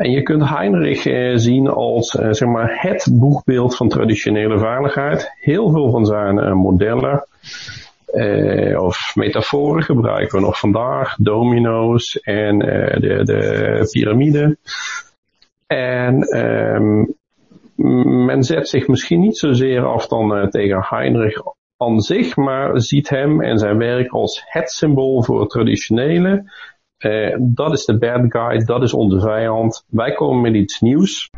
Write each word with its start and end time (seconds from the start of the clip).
En 0.00 0.10
je 0.10 0.22
kunt 0.22 0.48
Heinrich 0.48 1.06
eh, 1.06 1.32
zien 1.34 1.68
als 1.68 2.16
eh, 2.16 2.30
zeg 2.30 2.48
maar 2.48 2.78
het 2.80 3.08
boegbeeld 3.12 3.76
van 3.76 3.88
traditionele 3.88 4.58
veiligheid. 4.58 5.32
Heel 5.40 5.70
veel 5.70 5.90
van 5.90 6.06
zijn 6.06 6.38
eh, 6.38 6.52
modellen 6.52 7.26
of 8.78 9.12
metaforen 9.14 9.82
gebruiken 9.82 10.38
we 10.38 10.44
nog 10.44 10.58
vandaag. 10.58 11.16
Domino's 11.16 12.20
en 12.20 12.58
de, 12.58 13.20
de 13.24 13.88
piramide. 13.90 14.56
En 15.66 16.22
ehm, 16.22 17.04
men 18.26 18.42
zet 18.42 18.68
zich 18.68 18.88
misschien 18.88 19.20
niet 19.20 19.38
zozeer 19.38 19.84
af 19.84 20.06
dan 20.06 20.50
tegen 20.50 20.86
Heinrich 20.88 21.42
aan 21.76 22.00
zich, 22.00 22.36
maar 22.36 22.80
ziet 22.80 23.08
hem 23.08 23.42
en 23.42 23.58
zijn 23.58 23.78
werk 23.78 24.12
als 24.12 24.42
het 24.46 24.70
symbool 24.70 25.22
voor 25.22 25.40
het 25.40 25.50
traditionele 25.50 26.44
uh, 27.00 27.36
dat 27.38 27.72
is 27.72 27.84
de 27.84 27.98
bad 27.98 28.20
guy, 28.28 28.64
dat 28.64 28.82
is 28.82 28.92
onze 28.92 29.20
vijand. 29.20 29.84
Wij 29.88 30.12
komen 30.12 30.40
met 30.40 30.54
iets 30.54 30.80
nieuws. 30.80 31.30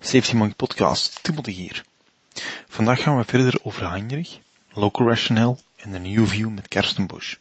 Safety 0.00 0.36
Monk 0.36 0.56
Podcast, 0.56 1.22
Timothy 1.22 1.50
hier. 1.50 1.84
Vandaag 2.68 3.02
gaan 3.02 3.16
we 3.16 3.24
verder 3.24 3.60
over 3.62 3.90
Heinrich, 3.90 4.38
Local 4.72 5.08
Rationale 5.08 5.56
en 5.76 5.90
de 5.90 5.98
New 5.98 6.26
View 6.26 6.54
met 6.54 6.68
Kersten 6.68 7.06
Bush. 7.06 7.34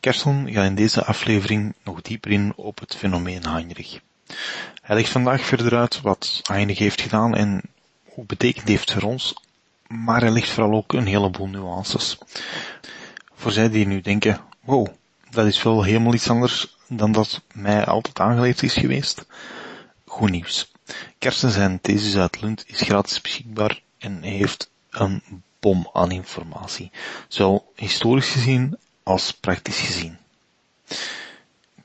Kersten 0.00 0.52
gaat 0.52 0.66
in 0.66 0.74
deze 0.74 1.04
aflevering 1.04 1.74
nog 1.84 2.02
dieper 2.02 2.30
in 2.30 2.52
op 2.56 2.80
het 2.80 2.96
fenomeen 2.96 3.46
Heinrich. 3.46 4.00
Hij 4.82 4.96
legt 4.96 5.10
vandaag 5.10 5.44
verder 5.44 5.78
uit 5.78 6.00
wat 6.00 6.40
Heinrich 6.42 6.78
heeft 6.78 7.00
gedaan 7.00 7.34
en 7.34 7.62
hoe 8.04 8.24
betekend 8.24 8.68
heeft 8.68 8.92
voor 8.92 9.02
ons, 9.02 9.34
maar 9.86 10.20
hij 10.20 10.30
legt 10.30 10.48
vooral 10.48 10.74
ook 10.74 10.92
een 10.92 11.06
heleboel 11.06 11.46
nuances. 11.46 12.18
Voor 13.34 13.52
zij 13.52 13.70
die 13.70 13.86
nu 13.86 14.00
denken, 14.00 14.40
wow, 14.60 14.86
dat 15.30 15.46
is 15.46 15.62
wel 15.62 15.82
helemaal 15.82 16.14
iets 16.14 16.30
anders 16.30 16.76
dan 16.88 17.12
dat 17.12 17.42
mij 17.52 17.84
altijd 17.84 18.20
aangeleerd 18.20 18.62
is 18.62 18.74
geweest. 18.74 19.26
Goed 20.04 20.30
nieuws. 20.30 20.70
Kersten 21.18 21.50
zijn 21.50 21.80
thesis 21.80 22.16
uit 22.16 22.40
Lund 22.40 22.64
is 22.66 22.80
gratis 22.80 23.20
beschikbaar 23.20 23.82
en 23.98 24.22
heeft 24.22 24.70
een 24.90 25.22
bom 25.60 25.90
aan 25.92 26.10
informatie, 26.10 26.90
zowel 27.28 27.72
historisch 27.76 28.28
gezien 28.28 28.78
als 29.02 29.32
praktisch 29.32 29.80
gezien. 29.80 30.18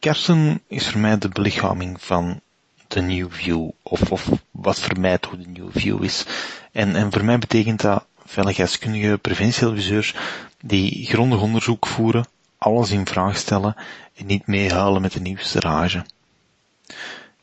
Kersen 0.05 0.61
is 0.67 0.87
voor 0.87 0.99
mij 1.01 1.17
de 1.17 1.29
belichaming 1.29 2.01
van 2.01 2.41
de 2.87 3.01
New 3.01 3.31
View, 3.31 3.69
of, 3.83 4.11
of 4.11 4.29
wat 4.51 4.79
voor 4.79 4.99
mij 4.99 5.17
de 5.17 5.37
New 5.47 5.69
View 5.71 6.03
is. 6.03 6.25
En, 6.71 6.95
en 6.95 7.11
voor 7.11 7.23
mij 7.23 7.39
betekent 7.39 7.81
dat 7.81 8.05
veiligheidskundige 8.25 9.17
preventieadviseurs 9.17 10.15
die 10.61 11.05
grondig 11.05 11.41
onderzoek 11.41 11.87
voeren, 11.87 12.25
alles 12.57 12.91
in 12.91 13.05
vraag 13.05 13.37
stellen 13.37 13.75
en 14.15 14.25
niet 14.25 14.47
meehuilen 14.47 15.01
met 15.01 15.11
de 15.11 15.21
nieuwste 15.21 15.59
rage. 15.59 16.05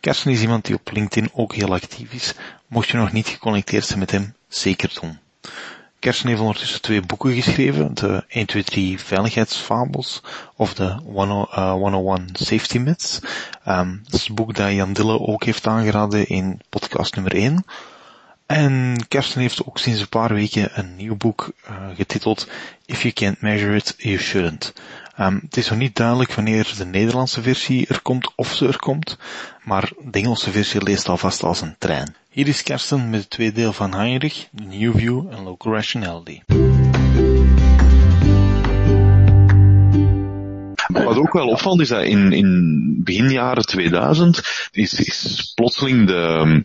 Kersen 0.00 0.30
is 0.30 0.40
iemand 0.40 0.64
die 0.64 0.74
op 0.74 0.90
LinkedIn 0.92 1.30
ook 1.32 1.54
heel 1.54 1.72
actief 1.72 2.12
is. 2.12 2.34
Mocht 2.66 2.88
je 2.88 2.96
nog 2.96 3.12
niet 3.12 3.26
geconnecteerd 3.26 3.86
zijn 3.86 3.98
met 3.98 4.10
hem, 4.10 4.34
zeker 4.48 4.98
doen. 5.00 5.18
Kersen 6.02 6.28
heeft 6.28 6.40
ondertussen 6.40 6.80
twee 6.80 7.00
boeken 7.00 7.32
geschreven, 7.32 7.94
de 7.94 8.24
1, 8.28 8.46
2, 8.46 8.64
3 8.64 9.00
veiligheidsfabels 9.00 10.22
of 10.56 10.74
de 10.74 10.96
101 11.04 12.20
uh, 12.20 12.26
Safety 12.32 12.78
Myths. 12.78 13.20
Um, 13.68 14.00
dat 14.04 14.20
is 14.20 14.26
het 14.26 14.34
boek 14.34 14.54
dat 14.54 14.72
Jan 14.72 14.92
Dille 14.92 15.20
ook 15.20 15.44
heeft 15.44 15.66
aangeraden 15.66 16.26
in 16.26 16.60
podcast 16.68 17.14
nummer 17.14 17.34
1. 17.34 17.64
En 18.46 18.96
Kersten 19.08 19.40
heeft 19.40 19.66
ook 19.66 19.78
sinds 19.78 20.00
een 20.00 20.08
paar 20.08 20.34
weken 20.34 20.78
een 20.78 20.96
nieuw 20.96 21.16
boek 21.16 21.52
uh, 21.70 21.76
getiteld 21.96 22.48
If 22.86 23.02
You 23.02 23.14
Can't 23.14 23.40
Measure 23.40 23.76
It, 23.76 23.94
You 23.98 24.18
Shouldn't. 24.18 24.72
Um, 25.18 25.40
het 25.42 25.56
is 25.56 25.68
nog 25.68 25.78
niet 25.78 25.96
duidelijk 25.96 26.34
wanneer 26.34 26.74
de 26.76 26.84
Nederlandse 26.84 27.42
versie 27.42 27.86
er 27.86 28.00
komt 28.02 28.32
of 28.36 28.54
ze 28.54 28.66
er 28.66 28.78
komt, 28.78 29.18
maar 29.64 29.92
de 30.04 30.18
Engelse 30.18 30.50
versie 30.50 30.82
leest 30.82 31.08
alvast 31.08 31.42
als 31.42 31.60
een 31.60 31.76
trein. 31.78 32.14
Hier 32.28 32.48
is 32.48 32.62
Kersten 32.62 33.10
met 33.10 33.20
het 33.20 33.30
tweede 33.30 33.54
deel 33.54 33.72
van 33.72 33.94
Heinrich, 33.94 34.48
New 34.52 34.96
View 34.96 35.26
en 35.30 35.42
Local 35.42 35.72
Rationality. 35.72 36.40
Wat 40.86 41.16
ook 41.16 41.32
wel 41.32 41.48
opvalt 41.48 41.80
is 41.80 41.88
dat 41.88 42.02
in, 42.02 42.32
in 42.32 43.00
begin 43.04 43.30
jaren 43.30 43.66
2000 43.66 44.68
is, 44.70 44.94
is 44.94 45.52
plotseling 45.54 46.06
de, 46.06 46.64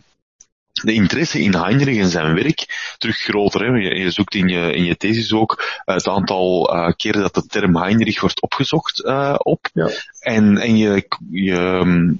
de 0.82 0.92
interesse 0.92 1.40
in 1.40 1.54
Heinrich 1.54 1.98
en 1.98 2.08
zijn 2.08 2.34
werk 2.34 2.94
terug 2.98 3.16
groter. 3.16 3.60
Hè. 3.60 3.66
Je, 3.66 3.98
je, 3.98 4.10
zoekt 4.10 4.34
in 4.34 4.48
je, 4.48 4.72
in 4.72 4.84
je 4.84 4.96
thesis 4.96 5.32
ook 5.32 5.80
het 5.84 6.08
aantal 6.08 6.74
uh, 6.74 6.92
keren 6.96 7.20
dat 7.20 7.34
de 7.34 7.46
term 7.46 7.76
Heinrich 7.76 8.20
wordt 8.20 8.42
opgezocht 8.42 9.04
uh, 9.04 9.34
op. 9.38 9.68
Ja. 9.72 9.90
En, 10.20 10.58
en 10.58 10.76
je, 10.76 11.08
je 11.30 12.16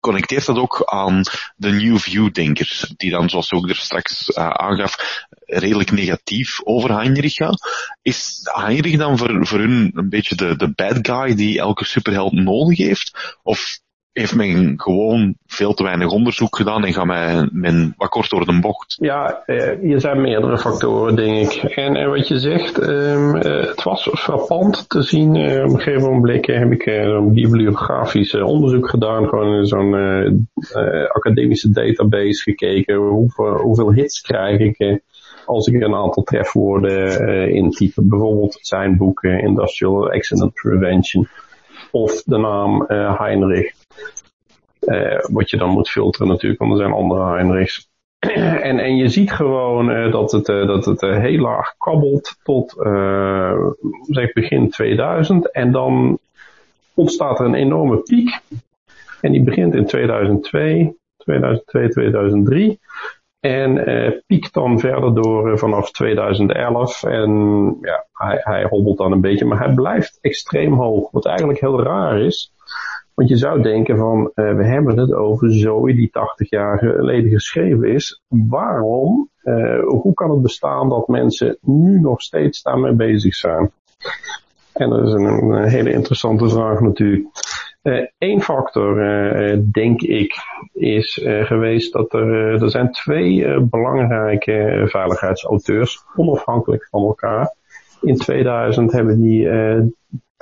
connecteert 0.00 0.46
dat 0.46 0.56
ook 0.56 0.82
aan 0.84 1.22
de 1.56 1.70
New 1.70 1.98
View-denkers, 1.98 2.92
die 2.96 3.10
dan, 3.10 3.30
zoals 3.30 3.52
ook 3.52 3.68
er 3.68 3.76
straks 3.76 4.28
uh, 4.28 4.50
aangaf, 4.50 5.24
redelijk 5.46 5.90
negatief 5.90 6.60
over 6.64 6.96
Heinrich 6.96 7.34
gaan. 7.34 7.54
Is 8.02 8.40
Heinrich 8.42 8.96
dan 8.96 9.18
voor, 9.18 9.46
voor 9.46 9.58
hun 9.58 9.90
een 9.94 10.08
beetje 10.08 10.34
de, 10.34 10.56
de 10.56 10.68
bad 10.68 10.98
guy 11.02 11.34
die 11.34 11.58
elke 11.58 11.84
superheld 11.84 12.32
nodig 12.32 12.78
heeft? 12.78 13.38
Of 13.42 13.80
heeft 14.12 14.34
men 14.34 14.74
gewoon 14.76 15.34
veel 15.46 15.74
te 15.74 15.82
weinig 15.82 16.10
onderzoek 16.10 16.56
gedaan 16.56 16.84
en 16.84 16.92
gaat 16.92 17.06
men, 17.06 17.48
men 17.52 17.94
wat 17.96 18.08
kort 18.08 18.30
door 18.30 18.44
de 18.44 18.60
bocht. 18.60 18.96
Ja, 19.00 19.42
eh, 19.46 19.78
hier 19.80 20.00
zijn 20.00 20.20
meerdere 20.20 20.58
factoren, 20.58 21.16
denk 21.16 21.52
ik. 21.52 21.62
En, 21.62 21.96
en 21.96 22.10
wat 22.10 22.28
je 22.28 22.38
zegt, 22.38 22.82
um, 22.82 23.34
het 23.34 23.82
was 23.82 24.08
frappant 24.12 24.88
te 24.88 25.02
zien. 25.02 25.28
Op 25.36 25.72
een 25.72 25.80
gegeven 25.80 26.10
moment 26.10 26.46
heb 26.46 26.72
ik 26.72 26.86
uh, 26.86 27.02
een 27.02 27.32
bibliografisch 27.32 28.34
onderzoek 28.34 28.88
gedaan, 28.88 29.28
gewoon 29.28 29.54
in 29.54 29.66
zo'n 29.66 29.94
academische 31.08 31.70
database 31.70 32.42
gekeken. 32.42 32.96
Hoeveel, 32.96 33.56
hoeveel 33.56 33.92
hits 33.92 34.20
krijg 34.20 34.58
ik 34.58 35.00
als 35.46 35.66
ik 35.66 35.82
een 35.82 35.94
aantal 35.94 36.22
trefwoorden 36.22 37.50
intype. 37.54 38.02
Bijvoorbeeld 38.02 38.58
zijn 38.60 38.96
boeken 38.96 39.40
Industrial 39.40 40.10
Accident 40.10 40.52
Prevention 40.54 41.28
of 41.90 42.22
de 42.22 42.38
naam 42.38 42.84
Heinrich. 43.18 43.80
Uh, 44.86 45.18
wat 45.20 45.50
je 45.50 45.56
dan 45.56 45.70
moet 45.70 45.88
filteren 45.88 46.28
natuurlijk, 46.28 46.60
want 46.60 46.72
er 46.72 46.78
zijn 46.78 46.92
andere 46.92 47.24
Heinrichs. 47.24 47.90
en, 48.68 48.78
en 48.78 48.96
je 48.96 49.08
ziet 49.08 49.32
gewoon 49.32 49.90
uh, 49.90 50.12
dat 50.12 50.32
het, 50.32 50.48
uh, 50.48 50.66
dat 50.66 50.84
het 50.84 51.00
heel 51.00 51.38
laag 51.38 51.74
kabbelt 51.78 52.36
tot 52.42 52.72
zeg 54.06 54.32
begin 54.32 54.70
2000. 54.70 55.50
En 55.50 55.72
dan 55.72 56.18
ontstaat 56.94 57.38
er 57.38 57.46
een 57.46 57.54
enorme 57.54 57.96
piek. 57.96 58.40
En 59.20 59.32
die 59.32 59.42
begint 59.42 59.74
in 59.74 59.86
2002, 59.86 60.96
2002, 61.16 61.88
2003. 61.88 62.78
En 63.40 63.84
piekt 64.26 64.54
dan 64.54 64.78
verder 64.78 65.14
door 65.14 65.58
vanaf 65.58 65.90
2011. 65.90 67.02
En 67.02 67.30
ja, 67.80 68.06
hij, 68.12 68.40
hij 68.42 68.64
hobbelt 68.64 68.98
dan 68.98 69.12
een 69.12 69.20
beetje, 69.20 69.44
maar 69.44 69.58
hij 69.58 69.74
blijft 69.74 70.18
extreem 70.20 70.72
hoog. 70.72 71.10
Wat 71.10 71.26
eigenlijk 71.26 71.60
heel 71.60 71.82
raar 71.82 72.20
is. 72.20 72.52
Want 73.14 73.28
je 73.28 73.36
zou 73.36 73.62
denken 73.62 73.96
van, 73.96 74.30
uh, 74.34 74.54
we 74.56 74.64
hebben 74.64 74.98
het 74.98 75.12
over 75.12 75.52
Zoe 75.52 75.94
die 75.94 76.10
80 76.10 76.50
jaar 76.50 76.78
geleden 76.78 77.30
geschreven 77.30 77.88
is. 77.88 78.22
Waarom, 78.28 79.30
uh, 79.42 79.84
hoe 79.84 80.14
kan 80.14 80.30
het 80.30 80.42
bestaan 80.42 80.88
dat 80.88 81.08
mensen 81.08 81.58
nu 81.60 82.00
nog 82.00 82.20
steeds 82.22 82.62
daarmee 82.62 82.92
bezig 82.92 83.34
zijn? 83.34 83.70
En 84.72 84.90
dat 84.90 85.06
is 85.06 85.12
een, 85.12 85.64
hele 85.64 85.92
interessante 85.92 86.48
vraag 86.48 86.80
natuurlijk. 86.80 87.26
Eén 88.18 88.36
uh, 88.36 88.40
factor, 88.40 88.94
denk 89.72 90.00
ik, 90.00 90.34
is 90.72 91.20
geweest 91.22 91.92
dat 91.92 92.12
er, 92.12 92.62
er 92.62 92.70
zijn 92.70 92.92
twee 92.92 93.60
belangrijke 93.60 94.82
veiligheidsauteurs, 94.86 96.04
onafhankelijk 96.16 96.88
van 96.90 97.02
elkaar. 97.02 97.54
In 98.00 98.16
2000 98.16 98.92
hebben 98.92 99.20
die 99.20 99.48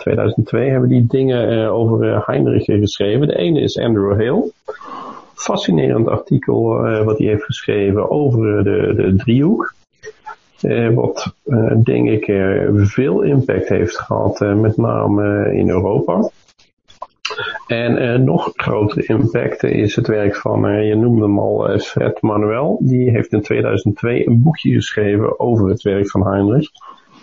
2002 0.00 0.68
hebben 0.68 0.88
die 0.88 1.06
dingen 1.06 1.52
uh, 1.52 1.74
over 1.74 2.04
uh, 2.04 2.26
Heinrich 2.26 2.64
geschreven. 2.64 3.26
De 3.26 3.36
ene 3.36 3.60
is 3.60 3.78
Andrew 3.78 4.10
Hale. 4.10 4.52
Fascinerend 5.34 6.08
artikel 6.08 6.86
uh, 6.86 7.04
wat 7.04 7.18
hij 7.18 7.26
heeft 7.26 7.44
geschreven 7.44 8.10
over 8.10 8.64
de, 8.64 8.92
de 8.96 9.14
driehoek. 9.16 9.74
wat 10.94 11.34
denk 11.82 12.08
ik 12.08 12.24
veel 12.74 13.22
impact 13.22 13.68
heeft 13.68 13.98
gehad, 13.98 14.40
met 14.40 14.76
name 14.76 15.54
in 15.54 15.70
Europa. 15.70 16.30
En 17.66 18.24
nog 18.24 18.52
grotere 18.54 19.06
impact 19.06 19.62
is 19.62 19.96
het 19.96 20.06
werk 20.06 20.36
van, 20.36 20.84
je 20.84 20.94
noemde 20.94 21.22
hem 21.22 21.38
al, 21.38 21.78
Fred 21.78 22.22
Manuel. 22.22 22.78
Die 22.80 23.10
heeft 23.10 23.32
in 23.32 23.42
2002 23.42 24.26
een 24.26 24.42
boekje 24.42 24.72
geschreven 24.72 25.40
over 25.40 25.68
het 25.68 25.82
werk 25.82 26.10
van 26.10 26.26
Heinrich. 26.26 26.68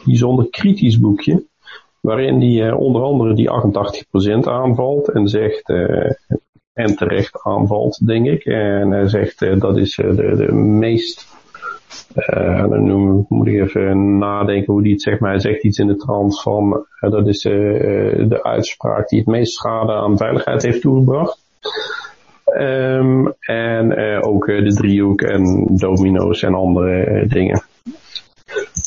Bijzonder 0.05 0.49
kritisch 0.49 0.99
boekje 0.99 1.43
waarin 2.07 2.39
hij 2.39 2.67
uh, 2.67 2.79
onder 2.79 3.01
andere 3.01 3.33
die 3.33 3.49
88% 3.49 4.47
aanvalt 4.47 5.09
en 5.09 5.27
zegt, 5.27 5.69
uh, 5.69 6.11
en 6.73 6.95
terecht 6.95 7.39
aanvalt, 7.43 8.07
denk 8.07 8.25
ik. 8.25 8.45
En 8.45 8.91
hij 8.91 9.07
zegt 9.07 9.41
uh, 9.41 9.59
dat 9.59 9.77
is 9.77 9.95
de, 9.95 10.35
de 10.35 10.53
meest 10.53 11.35
dan 12.69 13.25
moet 13.29 13.47
ik 13.47 13.61
even 13.61 14.17
nadenken 14.17 14.73
hoe 14.73 14.81
die 14.81 14.91
het 14.91 15.01
zegt, 15.01 15.19
maar 15.19 15.29
hij 15.29 15.39
zegt 15.39 15.63
iets 15.63 15.77
in 15.77 15.87
de 15.87 15.95
trant 15.95 16.41
van, 16.41 16.85
dat 16.99 17.27
is 17.27 17.41
de 17.41 18.39
uitspraak 18.41 19.09
die 19.09 19.19
het 19.19 19.27
meest 19.27 19.53
schade 19.53 19.93
aan 19.93 20.17
veiligheid 20.17 20.61
heeft 20.61 20.81
toegebracht. 20.81 21.39
Um, 22.57 23.33
en 23.39 24.23
ook 24.23 24.45
de 24.45 24.73
driehoek 24.73 25.21
en 25.21 25.67
domino's 25.69 26.43
en 26.43 26.53
andere 26.53 27.25
dingen. 27.27 27.61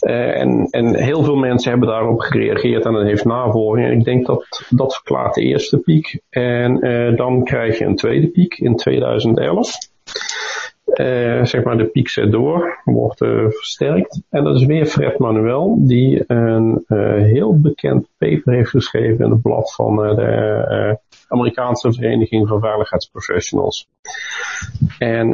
En, 0.00 0.66
en 0.70 0.96
heel 0.96 1.22
veel 1.22 1.36
mensen 1.36 1.70
hebben 1.70 1.88
daarop 1.88 2.20
gereageerd 2.20 2.84
en 2.84 2.92
dat 2.92 3.02
heeft 3.02 3.24
navolging. 3.24 3.90
Ik 3.90 4.04
denk 4.04 4.26
dat 4.26 4.66
dat 4.68 4.94
verklaart 4.94 5.34
de 5.34 5.42
eerste 5.42 5.78
piek. 5.78 6.20
En 6.30 6.80
dan 7.16 7.44
krijg 7.44 7.78
je 7.78 7.84
een 7.84 7.96
tweede 7.96 8.28
piek 8.28 8.54
in 8.58 8.76
2011. 8.76 9.78
Uh, 10.94 11.44
zeg 11.44 11.62
maar 11.62 11.76
de 11.76 11.84
piek 11.84 12.08
zet 12.08 12.32
door, 12.32 12.80
wordt 12.84 13.18
versterkt. 13.18 14.22
En 14.30 14.44
dat 14.44 14.56
is 14.56 14.66
weer 14.66 14.86
Fred 14.86 15.18
Manuel, 15.18 15.76
die 15.78 16.24
een 16.26 16.84
heel 17.22 17.60
bekend 17.60 18.08
paper 18.18 18.52
heeft 18.52 18.70
geschreven 18.70 19.24
in 19.24 19.30
het 19.30 19.42
blad 19.42 19.74
van 19.74 19.96
de 19.96 20.98
Amerikaanse 21.30 21.92
Vereniging 21.92 22.48
van 22.48 22.60
Veiligheidsprofessionals. 22.60 23.88
En 24.98 25.30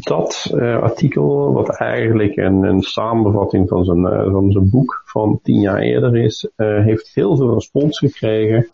dat 0.00 0.50
artikel, 0.80 1.52
wat 1.52 1.68
eigenlijk 1.68 2.36
een, 2.36 2.62
een 2.62 2.82
samenvatting 2.82 3.68
van 3.68 3.84
zijn, 3.84 4.02
van 4.30 4.52
zijn 4.52 4.70
boek 4.70 5.02
van 5.04 5.40
tien 5.42 5.60
jaar 5.60 5.80
eerder 5.80 6.16
is, 6.16 6.50
heeft 6.56 7.14
heel 7.14 7.36
veel 7.36 7.54
respons 7.54 7.98
gekregen. 7.98 8.68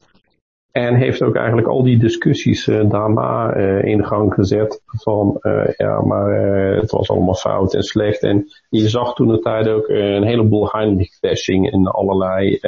En 0.76 0.94
heeft 0.94 1.22
ook 1.22 1.36
eigenlijk 1.36 1.68
al 1.68 1.82
die 1.82 1.98
discussies 1.98 2.66
uh, 2.66 2.90
daarna 2.90 3.56
uh, 3.56 3.84
in 3.84 4.06
gang 4.06 4.34
gezet 4.34 4.82
van 4.86 5.38
uh, 5.40 5.68
ja, 5.76 6.00
maar 6.00 6.30
het 6.76 6.90
was 6.90 7.10
allemaal 7.10 7.34
fout 7.34 7.74
en 7.74 7.82
slecht. 7.82 8.22
En 8.22 8.46
je 8.68 8.88
zag 8.88 9.14
toen 9.14 9.28
de 9.28 9.38
tijd 9.38 9.68
ook 9.68 9.88
een 9.88 10.22
heleboel 10.22 10.68
Heinrich 10.70 11.20
bashing 11.20 11.72
in 11.72 11.86
allerlei 11.86 12.60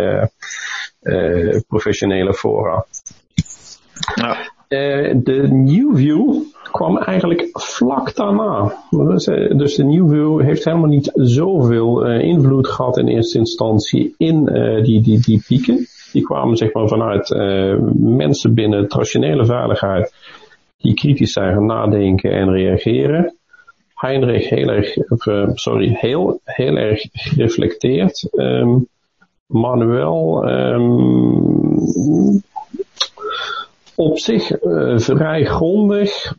professionele 1.66 2.34
fora. 2.34 2.86
Ja. 4.14 4.36
de 5.14 5.48
New 5.50 5.96
View 5.96 6.34
kwam 6.62 6.98
eigenlijk 6.98 7.48
vlak 7.52 8.14
daarna. 8.16 8.72
Dus, 8.90 9.24
dus 9.56 9.74
de 9.74 9.84
New 9.84 10.08
View 10.08 10.40
heeft 10.40 10.64
helemaal 10.64 10.88
niet 10.88 11.10
zoveel 11.14 12.06
invloed 12.06 12.68
gehad 12.68 12.98
in 12.98 13.06
eerste 13.08 13.38
instantie 13.38 14.14
in 14.16 14.44
die, 14.82 15.00
die, 15.00 15.20
die 15.20 15.42
pieken. 15.46 15.86
Die 16.12 16.22
kwamen 16.22 16.56
zeg 16.56 16.72
maar 16.72 16.88
vanuit 16.88 17.28
mensen 17.98 18.54
binnen 18.54 18.88
traditionele 18.88 19.44
veiligheid 19.44 20.12
die 20.78 20.94
kritisch 20.94 21.32
zijn 21.32 21.54
gaan 21.54 21.66
nadenken 21.66 22.30
en 22.30 22.50
reageren. 22.50 23.34
Heinrich 23.94 24.48
heel 24.48 24.68
erg, 24.68 24.96
sorry, 25.54 25.96
heel, 26.00 26.40
heel 26.44 26.76
erg 26.76 27.06
gereflecteerd. 27.12 28.28
Um, 28.32 28.88
Manuel 29.46 30.48
um, 30.48 32.42
op 33.98 34.18
zich 34.18 34.62
uh, 34.62 34.98
vrij 34.98 35.44
grondig, 35.44 36.36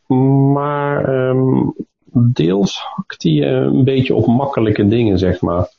maar 0.54 1.28
um, 1.30 1.74
deels 2.12 2.80
hakt 2.96 3.24
hij 3.24 3.52
een 3.52 3.84
beetje 3.84 4.16
op 4.16 4.26
makkelijke 4.26 4.88
dingen, 4.88 5.18
zeg 5.18 5.42
maar 5.42 5.70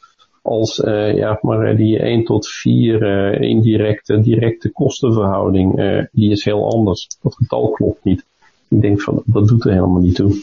als 0.42 0.78
uh, 0.78 1.16
ja, 1.16 1.38
maar 1.42 1.76
die 1.76 1.98
1 1.98 2.24
tot 2.24 2.48
4 2.48 3.02
uh, 3.02 3.40
indirecte, 3.50 4.20
directe 4.20 4.70
kostenverhouding, 4.72 5.74
die 6.12 6.30
is 6.30 6.44
heel 6.44 6.70
anders. 6.70 7.08
Dat 7.22 7.34
getal 7.34 7.70
klopt 7.70 8.04
niet. 8.04 8.24
Ik 8.68 8.80
denk 8.80 9.00
van, 9.00 9.22
dat 9.26 9.48
doet 9.48 9.64
er 9.64 9.72
helemaal 9.72 10.00
niet 10.00 10.14
toe. 10.14 10.42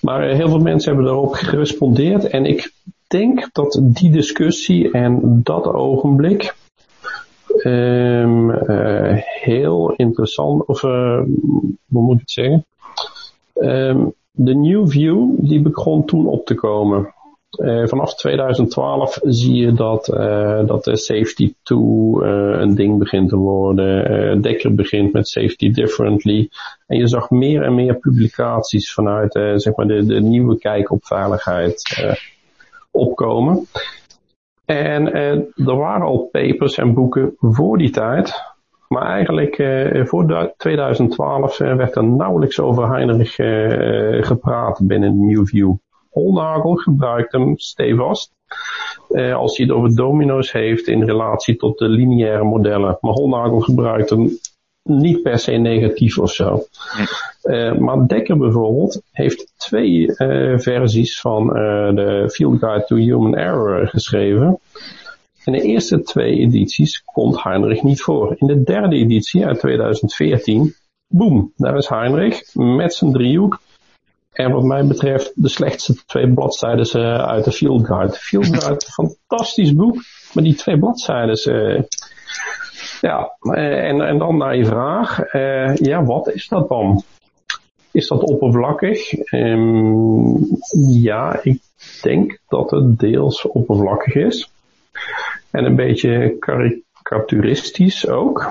Maar 0.00 0.22
heel 0.22 0.48
veel 0.48 0.58
mensen 0.58 0.92
hebben 0.92 1.10
daarop 1.10 1.32
gerespondeerd 1.32 2.26
en 2.26 2.44
ik 2.44 2.72
denk 3.06 3.48
dat 3.52 3.80
die 3.82 4.10
discussie 4.10 4.90
en 4.90 5.40
dat 5.42 5.66
ogenblik 5.66 6.54
um, 7.62 8.50
heel 9.42 9.92
interessant, 9.96 10.66
of 10.66 10.80
hoe 10.80 11.26
moet 11.88 12.14
ik 12.14 12.20
het 12.20 12.30
zeggen? 12.30 12.64
Um, 13.54 14.14
de 14.30 14.54
New 14.54 14.88
View, 14.88 15.30
die 15.38 15.60
begon 15.60 16.04
toen 16.04 16.26
op 16.26 16.46
te 16.46 16.54
komen. 16.54 17.14
Uh, 17.60 17.86
vanaf 17.86 18.14
2012 18.14 19.18
zie 19.22 19.54
je 19.54 19.72
dat, 19.72 20.08
uh, 20.08 20.66
dat 20.66 20.84
de 20.84 20.96
safety 20.96 21.54
2 21.62 21.78
uh, 21.78 22.60
een 22.60 22.74
ding 22.74 22.98
begint 22.98 23.28
te 23.28 23.36
worden. 23.36 24.40
Dekker 24.40 24.74
begint 24.74 25.12
met 25.12 25.28
safety 25.28 25.70
differently. 25.70 26.48
En 26.86 26.98
je 26.98 27.08
zag 27.08 27.30
meer 27.30 27.62
en 27.62 27.74
meer 27.74 27.94
publicaties 27.94 28.92
vanuit 28.92 29.32
zeg 29.32 29.76
maar 29.76 29.86
de, 29.86 30.06
de 30.06 30.20
nieuwe 30.20 30.58
kijk 30.58 30.90
op 30.90 31.04
veiligheid 31.04 32.04
opkomen. 32.90 33.66
En 34.64 35.12
er 35.14 35.76
waren 35.76 36.06
al 36.06 36.28
papers 36.32 36.78
en 36.78 36.94
boeken 36.94 37.34
voor 37.38 37.78
die 37.78 37.90
tijd. 37.90 38.42
Maar 38.88 39.06
eigenlijk 39.06 39.56
voor 40.08 40.52
2012 40.56 41.58
werd 41.58 41.96
er 41.96 42.04
nauwelijks 42.04 42.60
over 42.60 42.90
Heinrich 42.90 43.34
gepraat 44.26 44.80
binnen 44.82 45.26
New 45.26 45.46
View. 45.46 45.72
Holnagel 46.10 46.74
gebruikt 46.74 47.32
hem 47.32 47.58
stevast. 47.58 48.32
Als 49.34 49.56
hij 49.56 49.66
het 49.66 49.74
over 49.74 49.96
domino's 49.96 50.52
heeft 50.52 50.86
in 50.86 51.04
relatie 51.04 51.56
tot 51.56 51.78
de 51.78 51.88
lineaire 51.88 52.44
modellen. 52.44 52.98
Maar 53.00 53.12
Holnagel 53.12 53.60
gebruikt 53.60 54.10
hem 54.10 54.38
niet 54.82 55.22
per 55.22 55.38
se 55.38 55.52
negatief 55.52 56.18
of 56.18 56.30
zo. 56.32 56.62
Uh, 57.44 57.74
maar 57.74 58.06
Dekker 58.06 58.38
bijvoorbeeld 58.38 59.02
heeft 59.12 59.52
twee 59.56 60.08
uh, 60.08 60.58
versies 60.58 61.20
van 61.20 61.46
de 61.94 62.30
Field 62.32 62.58
Guide 62.58 62.84
to 62.84 62.96
Human 62.96 63.36
Error 63.36 63.86
geschreven. 63.86 64.58
In 65.44 65.52
de 65.52 65.60
eerste 65.60 66.02
twee 66.02 66.38
edities 66.38 67.02
komt 67.04 67.42
Heinrich 67.42 67.82
niet 67.82 68.02
voor. 68.02 68.34
In 68.38 68.46
de 68.46 68.62
derde 68.62 68.96
editie 68.96 69.46
uit 69.46 69.58
2014, 69.58 70.74
boem, 71.08 71.52
daar 71.56 71.76
is 71.76 71.88
Heinrich 71.88 72.54
met 72.54 72.94
zijn 72.94 73.12
driehoek 73.12 73.60
en 74.32 74.50
wat 74.50 74.62
mij 74.62 74.86
betreft 74.86 75.32
de 75.34 75.48
slechtste 75.48 76.04
twee 76.06 76.32
bladzijden 76.32 77.00
uh, 77.02 77.26
uit 77.26 77.44
de 77.44 77.52
Field 77.52 77.86
Guide. 77.86 78.12
Field 78.12 78.46
Guide, 78.56 78.86
fantastisch 78.86 79.72
boek, 79.72 79.96
maar 80.32 80.44
die 80.44 80.54
twee 80.54 80.78
bladzijden. 80.78 81.54
Uh, 81.54 81.82
ja, 83.00 83.36
uh, 83.40 83.88
en, 83.88 84.00
en 84.00 84.18
dan 84.18 84.36
naar 84.36 84.56
je 84.56 84.64
vraag. 84.64 85.32
ja, 85.78 86.04
wat 86.04 86.28
is 86.28 86.48
dat 86.48 86.68
dan? 86.68 87.02
Is 87.94 88.08
dat 88.08 88.22
oppervlakkig? 88.22 89.32
Um, 89.32 90.36
ja, 90.88 91.40
ik 91.42 91.60
denk 92.02 92.38
dat 92.48 92.70
het 92.70 92.98
deels 92.98 93.46
oppervlakkig 93.46 94.14
is. 94.14 94.50
En 95.50 95.64
een 95.64 95.76
beetje 95.76 96.36
karikaturistisch 96.38 98.08
ook. 98.08 98.50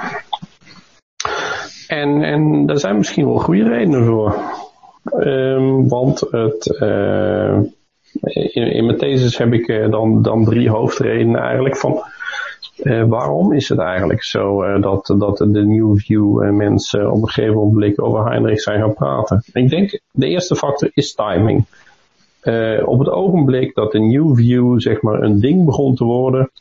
En, 1.88 2.22
en 2.22 2.66
daar 2.66 2.78
zijn 2.78 2.98
misschien 2.98 3.26
wel 3.26 3.40
goede 3.40 3.64
redenen 3.64 4.06
voor. 4.06 4.36
Um, 5.20 5.88
want 5.88 6.20
het, 6.20 6.78
uh, 6.82 7.60
in, 8.54 8.86
mijn 8.86 8.98
thesis 8.98 9.38
heb 9.38 9.54
ik 9.54 9.68
uh, 9.68 9.92
dan, 9.92 10.22
dan 10.22 10.46
drie 10.46 10.70
hoofdredenen 10.70 11.42
eigenlijk 11.42 11.78
van 11.78 12.04
uh, 12.84 13.04
waarom 13.04 13.54
is 13.54 13.70
het 13.70 13.80
eigenlijk 13.80 14.24
zo 14.24 14.80
dat, 14.80 15.14
dat 15.18 15.38
de 15.38 15.66
New 15.66 15.98
View 15.98 16.52
mensen 16.52 17.12
op 17.12 17.22
een 17.22 17.30
gegeven 17.30 17.56
moment 17.56 18.00
over 18.00 18.26
Heinrich 18.26 18.60
zijn 18.60 18.80
gaan 18.80 18.94
praten. 18.94 19.44
Ik 19.54 19.70
denk 19.70 20.00
de 20.12 20.28
eerste 20.28 20.56
factor 20.56 20.90
is 20.94 21.14
timing. 21.14 21.66
op 22.86 23.00
het 23.00 23.10
ogenblik 23.10 23.76
dat 23.76 23.92
de 23.92 24.00
New 24.00 24.36
View 24.36 24.82
zeg 24.82 25.02
maar 25.02 25.22
een 25.22 25.40
ding 25.40 25.66
begon 25.66 25.96
te 25.96 26.04
worden, 26.04 26.52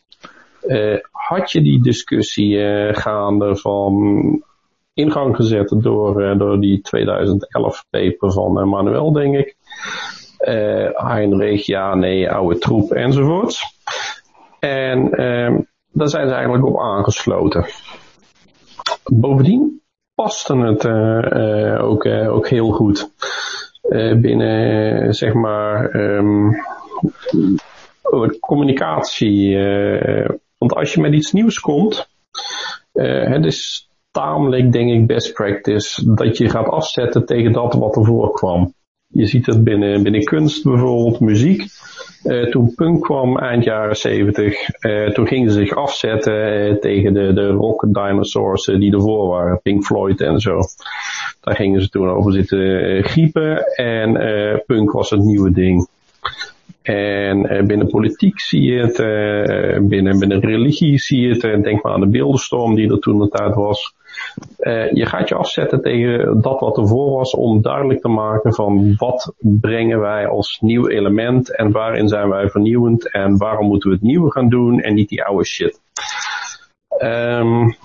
had 1.10 1.52
je 1.52 1.62
die 1.62 1.82
discussie 1.82 2.58
gaande 2.94 3.56
van 3.56 4.42
ingang 4.94 5.36
gezet 5.36 5.74
door, 5.76 6.38
door 6.38 6.60
die 6.60 6.80
2011 6.80 7.84
paper 7.90 8.32
van 8.32 8.68
Manuel, 8.68 9.12
denk 9.12 9.36
ik. 9.36 9.56
Heinrich, 10.94 11.66
ja, 11.66 11.94
nee, 11.94 12.30
oude 12.30 12.58
troep 12.58 12.92
enzovoorts. 12.92 13.64
En 14.60 15.10
daar 15.92 16.08
zijn 16.08 16.28
ze 16.28 16.34
eigenlijk 16.34 16.66
op 16.66 16.80
aangesloten. 16.80 17.66
Bovendien 19.04 19.82
paste 20.14 20.56
het 20.56 20.86
ook, 21.80 22.06
ook 22.06 22.48
heel 22.48 22.70
goed 22.70 23.10
binnen, 24.20 25.14
zeg 25.14 25.32
maar, 25.32 25.94
um, 25.94 26.56
communicatie. 28.40 29.58
want 30.58 30.74
als 30.74 30.94
je 30.94 31.00
met 31.00 31.12
iets 31.12 31.32
nieuws 31.32 31.60
komt, 31.60 32.08
het 32.92 33.44
is 33.44 33.88
tamelijk, 34.10 34.72
denk 34.72 34.90
ik, 34.90 35.06
best 35.06 35.32
practice 35.32 36.14
dat 36.14 36.36
je 36.36 36.48
gaat 36.48 36.68
afzetten 36.68 37.26
tegen 37.26 37.52
dat 37.52 37.74
wat 37.74 37.96
ervoor 37.96 38.32
kwam. 38.32 38.74
Je 39.12 39.26
ziet 39.26 39.46
het 39.46 39.64
binnen, 39.64 40.02
binnen 40.02 40.24
kunst 40.24 40.64
bijvoorbeeld, 40.64 41.20
muziek. 41.20 41.64
Uh, 42.24 42.50
toen 42.50 42.74
punk 42.74 43.02
kwam 43.02 43.38
eind 43.38 43.64
jaren 43.64 43.96
70, 43.96 44.84
uh, 44.84 45.06
eh, 45.06 45.12
toen 45.12 45.26
gingen 45.26 45.50
ze 45.50 45.58
zich 45.58 45.74
afzetten 45.74 46.68
uh, 46.70 46.78
tegen 46.78 47.14
de, 47.14 47.32
de 47.32 47.48
rock 47.48 47.86
dinosaurs 47.88 48.64
die 48.64 48.92
ervoor 48.92 49.28
waren, 49.28 49.60
Pink 49.62 49.84
Floyd 49.84 50.20
en 50.20 50.40
zo. 50.40 50.60
Daar 51.40 51.56
gingen 51.56 51.82
ze 51.82 51.88
toen 51.88 52.08
over 52.08 52.32
zitten 52.32 53.04
griepen 53.04 53.64
en 53.74 54.12
punk 54.66 54.92
was 54.92 55.10
het 55.10 55.20
nieuwe 55.20 55.52
ding. 55.52 55.88
En 56.82 57.66
binnen 57.66 57.86
politiek 57.86 58.40
zie 58.40 58.62
je 58.62 58.80
het, 58.80 58.96
binnen, 59.88 60.18
binnen 60.18 60.40
religie 60.40 60.98
zie 60.98 61.20
je 61.20 61.28
het. 61.28 61.64
denk 61.64 61.82
maar 61.82 61.92
aan 61.92 62.00
de 62.00 62.06
beeldenstorm 62.06 62.74
die 62.74 62.90
er 62.90 62.98
toen 62.98 63.18
de 63.18 63.28
tijd 63.28 63.54
was. 63.54 63.94
Je 64.92 65.06
gaat 65.06 65.28
je 65.28 65.34
afzetten 65.34 65.82
tegen 65.82 66.40
dat 66.40 66.60
wat 66.60 66.78
ervoor 66.78 67.10
was 67.10 67.34
om 67.34 67.62
duidelijk 67.62 68.00
te 68.00 68.08
maken 68.08 68.54
van 68.54 68.94
wat 68.96 69.34
brengen 69.38 70.00
wij 70.00 70.26
als 70.26 70.58
nieuw 70.60 70.88
element 70.88 71.56
en 71.56 71.70
waarin 71.70 72.08
zijn 72.08 72.28
wij 72.28 72.48
vernieuwend 72.48 73.10
en 73.10 73.36
waarom 73.36 73.66
moeten 73.66 73.90
we 73.90 73.94
het 73.94 74.04
nieuwe 74.04 74.32
gaan 74.32 74.48
doen 74.48 74.80
en 74.80 74.94
niet 74.94 75.08
die 75.08 75.24
oude 75.24 75.44
shit. 75.44 75.80
Um, 77.02 77.76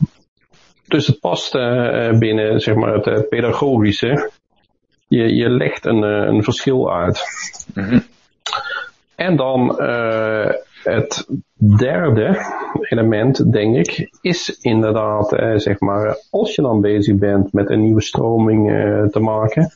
dus 0.87 1.07
het 1.07 1.19
past 1.19 1.55
uh, 1.55 2.17
binnen 2.17 2.59
zeg 2.61 2.75
maar, 2.75 2.93
het 2.93 3.07
uh, 3.07 3.19
pedagogische. 3.29 4.31
Je, 5.07 5.35
je 5.35 5.49
legt 5.49 5.85
een, 5.85 6.01
een 6.01 6.43
verschil 6.43 6.93
uit. 6.93 7.23
Mm 7.73 7.83
-hmm. 7.83 8.03
En 9.15 9.35
dan 9.35 9.75
het 10.87 11.27
derde 11.77 12.37
element, 12.81 13.51
denk 13.51 13.75
ik, 13.75 14.09
is 14.21 14.59
inderdaad, 14.61 15.29
zeg 15.55 15.79
maar, 15.79 16.17
als 16.29 16.55
je 16.55 16.61
dan 16.61 16.81
bezig 16.81 17.15
bent 17.15 17.53
met 17.53 17.69
een 17.69 17.81
nieuwe 17.81 18.01
stroming 18.01 18.67
te 19.11 19.19
maken. 19.19 19.71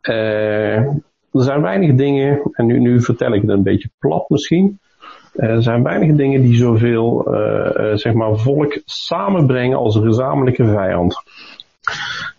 er 0.00 1.02
zijn 1.30 1.62
weinig 1.62 1.94
dingen, 1.94 2.40
en 2.52 2.66
nu, 2.66 2.78
nu 2.78 3.02
vertel 3.02 3.32
ik 3.32 3.40
het 3.40 3.50
een 3.50 3.62
beetje 3.62 3.90
plat 3.98 4.28
misschien. 4.28 4.78
Er 5.34 5.62
zijn 5.62 5.82
weinig 5.82 6.16
dingen 6.16 6.42
die 6.42 6.56
zoveel 6.56 7.34
uh, 7.34 7.96
zeg 7.96 8.12
maar 8.12 8.36
volk 8.36 8.80
samenbrengen 8.84 9.78
als 9.78 9.94
een 9.94 10.02
gezamenlijke 10.02 10.66
vijand. 10.66 11.22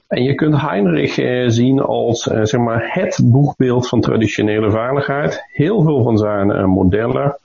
En 0.08 0.24
je 0.24 0.36
kunt 0.36 0.62
Heinrich 0.62 1.18
uh, 1.18 1.50
zien 1.50 1.80
als 1.80 2.22
zeg 2.22 2.60
maar 2.60 2.90
het 2.94 3.22
boegbeeld 3.24 3.88
van 3.88 4.02
traditionele 4.02 4.72
veiligheid. 4.72 5.46
Heel 5.52 5.82
veel 5.82 6.04
van 6.04 6.18
zijn 6.18 6.70
modellen 6.70 7.38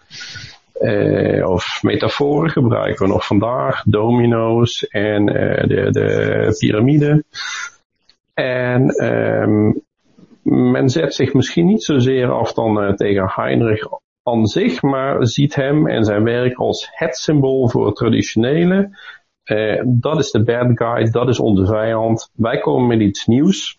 of 1.45 1.83
metaforen 1.83 2.51
gebruiken 2.51 3.07
we 3.07 3.13
nog 3.13 3.27
vandaag. 3.27 3.83
Domino's 3.85 4.87
en 4.87 5.27
de, 5.27 5.89
de 5.91 6.57
piramide. 6.59 7.25
En 8.35 9.05
um, 9.05 9.83
men 10.43 10.89
zet 10.89 11.15
zich 11.15 11.33
misschien 11.33 11.67
niet 11.67 11.83
zozeer 11.83 12.31
af 12.31 12.53
dan 12.53 12.97
tegen 12.97 13.31
Heinrich 13.35 13.89
aan 14.23 14.47
zich, 14.47 14.83
maar 14.83 15.27
ziet 15.27 15.55
hem 15.55 15.89
en 15.89 16.05
zijn 16.05 16.25
werk 16.25 16.59
als 16.59 16.89
het 16.93 17.17
symbool 17.17 17.69
voor 17.69 17.87
het 17.87 17.97
traditionele. 17.97 18.99
Dat 19.85 20.19
is 20.19 20.31
de 20.31 20.43
bad 20.43 20.71
guy, 20.75 21.11
dat 21.11 21.29
is 21.29 21.41
onze 21.41 21.67
vijand. 21.67 22.31
Wij 22.35 22.59
komen 22.59 22.87
met 22.87 23.01
iets 23.01 23.27
nieuws. 23.27 23.79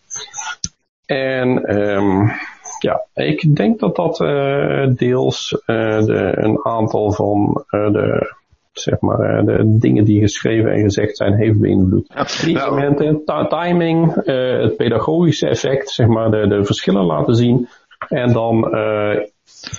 En 1.06 1.76
um, 1.76 2.30
ja, 2.78 3.04
ik 3.14 3.56
denk 3.56 3.78
dat 3.78 3.96
dat 3.96 4.20
uh, 4.20 4.86
deels 4.94 5.62
uh, 5.66 6.04
de, 6.04 6.32
een 6.34 6.64
aantal 6.64 7.12
van 7.12 7.64
de, 7.70 8.34
zeg 8.72 9.00
maar, 9.00 9.44
de 9.44 9.78
dingen 9.78 10.04
die 10.04 10.20
geschreven 10.20 10.72
en 10.72 10.80
gezegd 10.80 11.16
zijn 11.16 11.34
heeft 11.34 11.60
beïnvloed. 11.60 12.10
Elementen, 12.46 13.24
timing, 13.48 14.14
het 14.62 14.76
pedagogische 14.76 15.48
effect, 15.48 15.90
zeg 15.90 16.06
maar, 16.06 16.30
de, 16.30 16.48
de 16.48 16.64
verschillen 16.64 17.04
laten 17.04 17.34
zien. 17.34 17.68
En 18.08 18.32
dan 18.32 18.64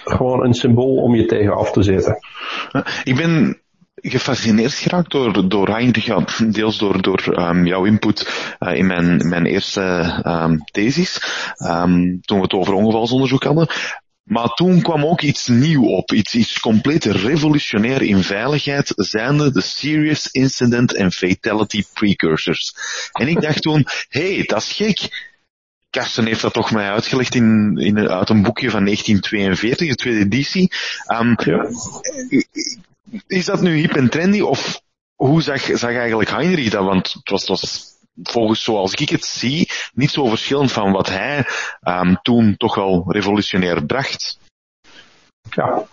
gewoon 0.04 0.44
een 0.44 0.54
symbool 0.54 0.96
om 0.96 1.16
je 1.16 1.26
tegen 1.26 1.56
af 1.56 1.72
te 1.72 1.82
zetten. 1.82 2.18
Ik 3.04 3.16
ben 3.16 3.62
gefascineerd 4.02 4.74
geraakt 4.74 5.12
door, 5.12 5.50
door 5.50 5.68
Heinrich, 5.68 6.26
deels 6.52 6.78
door, 6.78 7.02
door 7.02 7.40
um, 7.40 7.66
jouw 7.66 7.86
input 7.86 8.54
uh, 8.60 8.76
in 8.76 8.88
mijn, 8.88 9.28
mijn 9.30 9.46
eerste 9.46 9.82
um, 10.26 10.64
thesis, 10.72 11.22
um, 11.58 12.22
toen 12.22 12.38
we 12.38 12.44
het 12.44 12.54
over 12.54 12.74
ongevalsonderzoek 12.74 13.44
hadden. 13.44 13.68
Maar 14.30 14.48
toen 14.48 14.82
kwam 14.82 15.06
ook 15.06 15.22
iets 15.22 15.48
nieuw 15.48 15.86
op, 15.86 16.12
iets, 16.12 16.36
iets 16.36 16.60
compleet 16.60 17.06
revolutionair 17.06 18.02
in 18.02 18.24
veiligheid, 18.24 18.94
zijnde 18.96 19.52
de 19.52 19.62
Serious 19.62 20.28
Incident 20.28 20.98
and 20.98 21.16
Fatality 21.16 21.84
Precursors. 21.94 22.74
En 23.12 23.28
ik 23.28 23.42
dacht 23.42 23.62
toen, 23.62 23.86
hé, 24.10 24.22
hey, 24.36 24.44
dat 24.44 24.62
is 24.62 24.72
gek. 24.72 25.28
Karsten 25.90 26.26
heeft 26.26 26.42
dat 26.42 26.54
toch 26.54 26.72
mij 26.72 26.90
uitgelegd 26.90 27.36
in, 27.36 27.78
in, 27.78 28.10
uit 28.10 28.30
een 28.30 28.42
boekje 28.42 28.70
van 28.70 28.84
1942, 28.84 29.88
de 29.88 29.96
tweede 29.96 30.20
editie. 30.20 30.72
Um, 31.08 31.36
ja. 31.44 31.68
Is 33.28 33.46
dat 33.46 33.62
nu 33.62 33.76
hip 33.76 33.92
en 33.92 34.10
trendy 34.10 34.42
of 34.42 34.82
hoe 35.16 35.42
zag, 35.42 35.62
zag 35.62 35.96
eigenlijk 35.96 36.30
Heinrich 36.30 36.70
dat? 36.70 36.84
Want 36.84 37.16
het 37.24 37.48
was, 37.48 37.84
volgens 38.24 38.64
zoals 38.64 38.94
ik 38.94 39.10
het 39.10 39.26
zie 39.26 39.68
niet 39.94 40.12
zo 40.12 40.26
verschillend 40.26 40.72
van 40.72 40.92
wat 40.92 41.10
hij 41.10 41.46
um, 41.84 42.20
toen 42.22 42.56
toch 42.58 42.76
wel 42.76 43.06
revolutionair 43.08 43.86
bracht. 43.86 44.40
Ja. 45.50 45.84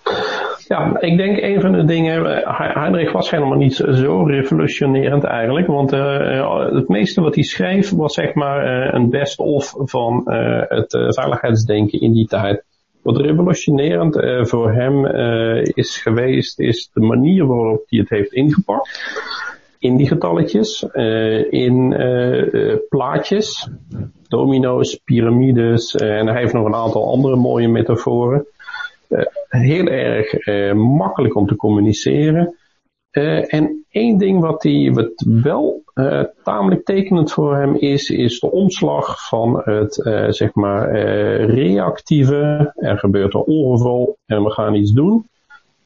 ja, 0.68 1.00
ik 1.00 1.16
denk 1.16 1.38
een 1.38 1.60
van 1.60 1.72
de 1.72 1.84
dingen, 1.84 2.44
eh, 2.44 2.74
Heinrich 2.74 3.12
was 3.12 3.30
helemaal 3.30 3.58
niet 3.58 3.74
zo 3.74 4.22
revolutionerend 4.22 5.24
eigenlijk, 5.24 5.66
want 5.66 5.92
uh, 5.92 6.72
het 6.72 6.88
meeste 6.88 7.20
wat 7.20 7.34
hij 7.34 7.44
schreef 7.44 7.90
was 7.90 8.14
zeg 8.14 8.34
maar 8.34 8.94
een 8.94 9.10
best-of 9.10 9.74
van 9.76 10.22
het 10.68 11.14
veiligheidsdenken 11.14 12.00
in 12.00 12.12
die 12.12 12.26
tijd. 12.26 12.64
Wat 13.06 13.16
revolutionerend 13.16 14.14
voor 14.48 14.72
hem 14.72 15.06
is 15.64 15.96
geweest, 15.96 16.60
is 16.60 16.90
de 16.92 17.00
manier 17.00 17.46
waarop 17.46 17.84
hij 17.86 17.98
het 17.98 18.08
heeft 18.08 18.32
ingepakt. 18.32 19.00
In 19.78 19.96
die 19.96 20.08
getalletjes, 20.08 20.86
in 21.50 21.96
plaatjes, 22.88 23.68
domino's, 24.28 25.00
piramides 25.04 25.94
en 25.94 26.26
hij 26.26 26.40
heeft 26.40 26.52
nog 26.52 26.66
een 26.66 26.74
aantal 26.74 27.10
andere 27.10 27.36
mooie 27.36 27.68
metaforen. 27.68 28.46
Eh, 29.08 29.24
heel 29.48 29.86
erg 29.86 30.32
eh, 30.32 30.72
makkelijk 30.72 31.34
om 31.34 31.46
te 31.46 31.56
communiceren. 31.56 32.56
Uh, 33.16 33.54
en 33.54 33.84
één 33.90 34.18
ding 34.18 34.40
wat, 34.40 34.62
die, 34.62 34.92
wat 34.92 35.24
wel 35.42 35.82
uh, 35.94 36.22
tamelijk 36.42 36.84
tekenend 36.84 37.32
voor 37.32 37.56
hem 37.56 37.74
is, 37.74 38.10
is 38.10 38.40
de 38.40 38.50
omslag 38.50 39.28
van 39.28 39.60
het 39.64 39.96
uh, 39.96 40.30
zeg 40.30 40.54
maar 40.54 40.90
reactieve, 41.44 42.72
er 42.74 42.98
gebeurt 42.98 43.34
een 43.34 43.40
ongeval 43.40 44.16
en 44.26 44.42
we 44.44 44.50
gaan 44.50 44.74
iets 44.74 44.92
doen, 44.92 45.28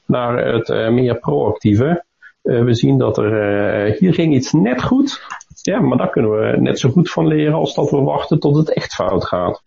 naar 0.07 0.47
het 0.47 0.69
meer 0.69 1.19
proactieve. 1.19 2.05
we 2.43 2.75
zien 2.75 2.99
dat 2.99 3.19
er 3.19 3.97
hier 3.99 4.15
ging 4.15 4.35
iets 4.35 4.53
net 4.53 4.83
goed, 4.83 5.21
ja, 5.63 5.81
maar 5.81 5.99
daar 5.99 6.11
kunnen 6.11 6.31
we 6.31 6.61
net 6.61 6.79
zo 6.79 6.91
goed 6.91 7.11
van 7.11 7.27
leren 7.27 7.55
als 7.55 7.75
dat 7.75 7.91
we 7.91 8.01
wachten 8.01 8.39
tot 8.39 8.57
het 8.57 8.73
echt 8.73 8.95
fout 8.95 9.25
gaat. 9.25 9.63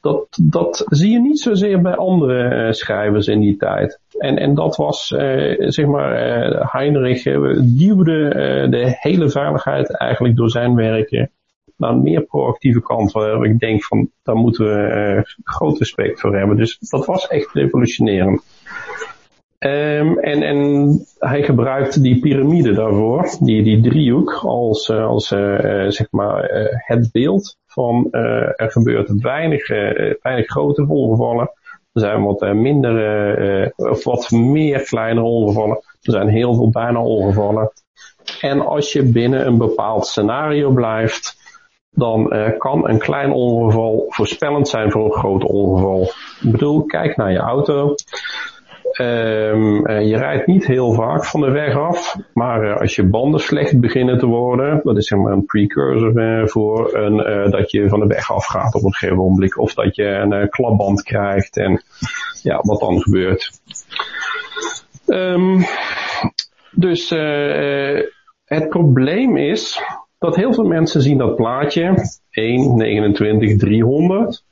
Dat, 0.00 0.38
dat 0.42 0.84
zie 0.88 1.12
je 1.12 1.20
niet 1.20 1.40
zozeer 1.40 1.80
bij 1.80 1.96
andere 1.96 2.66
uh, 2.66 2.72
schrijvers 2.72 3.26
in 3.26 3.40
die 3.40 3.56
tijd. 3.56 4.00
En, 4.18 4.36
en 4.36 4.54
dat 4.54 4.76
was, 4.76 5.10
uh, 5.10 5.68
zeg 5.70 5.86
maar, 5.86 6.38
uh, 6.52 6.72
Heinrich 6.72 7.22
duwde 7.76 8.28
de 8.70 8.96
hele 9.00 9.30
veiligheid 9.30 9.96
eigenlijk 9.96 10.36
door 10.36 10.50
zijn 10.50 10.74
werken 10.74 11.30
naar 11.76 11.90
een 11.90 12.02
meer 12.02 12.22
proactieve 12.22 12.82
kant. 12.82 13.12
Waar 13.12 13.44
ik 13.44 13.58
denk 13.58 13.84
van, 13.84 14.10
daar 14.22 14.36
moeten 14.36 14.64
we 14.64 15.36
groot 15.44 15.78
respect 15.78 16.20
voor 16.20 16.36
hebben. 16.36 16.56
Dus 16.56 16.78
dat 16.78 17.06
was 17.06 17.26
echt 17.26 17.52
revolutionerend. 17.52 18.42
Um, 19.58 20.18
en, 20.18 20.42
en 20.42 20.90
hij 21.18 21.42
gebruikt 21.42 22.02
die 22.02 22.20
piramide 22.20 22.72
daarvoor, 22.72 23.28
die, 23.40 23.62
die 23.62 23.80
driehoek, 23.80 24.32
als, 24.32 24.88
uh, 24.88 25.06
als 25.06 25.32
uh, 25.32 25.88
zeg 25.88 26.06
maar 26.10 26.50
het 26.74 27.08
beeld 27.12 27.56
van 27.66 28.08
er 28.10 28.70
gebeurt 28.70 29.20
weinig, 29.20 29.68
weinig 30.22 30.46
grote 30.46 30.86
ongevallen. 30.88 31.50
Er 31.92 32.00
zijn 32.00 32.22
wat 32.22 32.40
minder, 32.40 33.72
of 33.76 34.04
wat 34.04 34.30
meer 34.30 34.80
kleinere 34.80 35.26
ongevallen. 35.26 35.76
Er 35.76 36.12
zijn 36.12 36.28
heel 36.28 36.54
veel 36.54 36.70
bijna 36.70 37.00
ongevallen. 37.02 37.72
En 38.40 38.66
als 38.66 38.92
je 38.92 39.02
binnen 39.02 39.46
een 39.46 39.58
bepaald 39.58 40.06
scenario 40.06 40.70
blijft, 40.70 41.36
dan 41.90 42.32
kan 42.58 42.88
een 42.88 42.98
klein 42.98 43.32
ongeval 43.32 44.04
voorspellend 44.08 44.68
zijn 44.68 44.90
voor 44.90 45.04
een 45.04 45.18
groot 45.18 45.44
ongeval. 45.44 46.02
Ik 46.42 46.50
bedoel, 46.50 46.84
kijk 46.84 47.16
naar 47.16 47.32
je 47.32 47.38
auto. 47.38 47.94
Um, 48.98 49.90
je 49.90 50.16
rijdt 50.16 50.46
niet 50.46 50.66
heel 50.66 50.92
vaak 50.92 51.24
van 51.24 51.40
de 51.40 51.50
weg 51.50 51.76
af, 51.76 52.16
maar 52.32 52.64
uh, 52.64 52.76
als 52.76 52.94
je 52.94 53.04
banden 53.04 53.40
slecht 53.40 53.80
beginnen 53.80 54.18
te 54.18 54.26
worden, 54.26 54.80
dat 54.82 54.96
is 54.96 55.06
zeg 55.06 55.18
maar 55.18 55.32
een 55.32 55.44
precursor 55.44 56.40
uh, 56.40 56.46
voor 56.46 56.90
dat 57.50 57.70
je 57.70 57.88
van 57.88 58.00
de 58.00 58.06
weg 58.06 58.32
afgaat 58.32 58.74
op 58.74 58.82
een 58.82 58.94
gegeven 58.94 59.16
moment, 59.16 59.56
of 59.56 59.74
dat 59.74 59.96
je 59.96 60.04
een 60.04 60.48
klapband 60.48 61.02
krijgt 61.02 61.56
en 61.56 61.82
ja, 62.42 62.60
wat 62.62 62.80
dan 62.80 63.00
gebeurt. 63.00 63.50
Um, 65.06 65.64
dus 66.72 67.10
het 68.44 68.68
probleem 68.68 69.36
is 69.36 69.80
dat 70.18 70.36
heel 70.36 70.54
veel 70.54 70.64
mensen 70.64 71.02
zien 71.02 71.18
dat 71.18 71.36
plaatje 71.36 71.94
1, 72.30 72.76
29, 72.76 73.56
300 73.56 74.44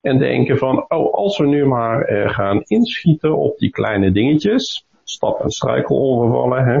en 0.00 0.18
denken 0.18 0.58
van, 0.58 0.84
oh, 0.88 1.14
als 1.14 1.38
we 1.38 1.46
nu 1.46 1.66
maar 1.66 2.10
uh, 2.10 2.28
gaan 2.28 2.62
inschieten 2.62 3.36
op 3.36 3.58
die 3.58 3.70
kleine 3.70 4.12
dingetjes, 4.12 4.86
stap- 5.04 5.40
en 5.40 5.50
struikelongevallen, 5.50 6.64
hè, 6.64 6.80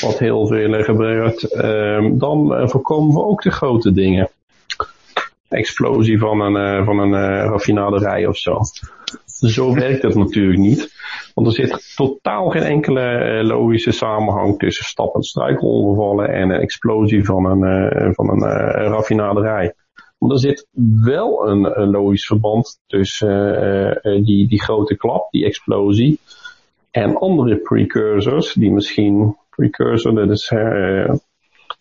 wat 0.00 0.18
heel 0.18 0.46
veel 0.46 0.82
gebeurt, 0.82 1.52
uh, 1.52 2.10
dan 2.12 2.60
uh, 2.60 2.68
voorkomen 2.68 3.14
we 3.14 3.24
ook 3.24 3.42
de 3.42 3.50
grote 3.50 3.92
dingen. 3.92 4.30
Explosie 5.48 6.18
van 6.18 6.40
een, 6.40 6.78
uh, 6.78 6.84
van 6.84 6.98
een 6.98 7.42
raffinaderij 7.42 8.26
of 8.26 8.36
zo. 8.36 8.58
zo 9.36 9.74
werkt 9.74 10.02
het 10.02 10.14
natuurlijk 10.14 10.58
niet. 10.58 10.96
Want 11.34 11.46
er 11.46 11.52
zit 11.52 11.94
totaal 11.96 12.48
geen 12.48 12.62
enkele 12.62 13.40
logische 13.44 13.92
samenhang 13.92 14.58
tussen 14.58 14.84
stap- 14.84 15.14
en 15.14 15.22
struikelongevallen 15.22 16.28
en 16.28 16.50
een 16.50 16.60
explosie 16.60 17.24
van 17.24 17.44
een, 17.44 18.14
van 18.14 18.28
een 18.28 18.42
raffinaderij. 18.70 19.74
Want 20.18 20.32
er 20.32 20.38
zit 20.38 20.66
wel 21.04 21.48
een, 21.48 21.80
een 21.80 21.90
logisch 21.90 22.26
verband 22.26 22.80
tussen 22.86 24.00
die, 24.24 24.48
die 24.48 24.62
grote 24.62 24.96
klap, 24.96 25.30
die 25.30 25.44
explosie, 25.44 26.18
en 26.90 27.16
andere 27.16 27.56
precursors 27.56 28.52
die 28.52 28.70
misschien 28.70 29.36
precursor, 29.50 30.14
dat 30.14 30.30
is 30.30 30.52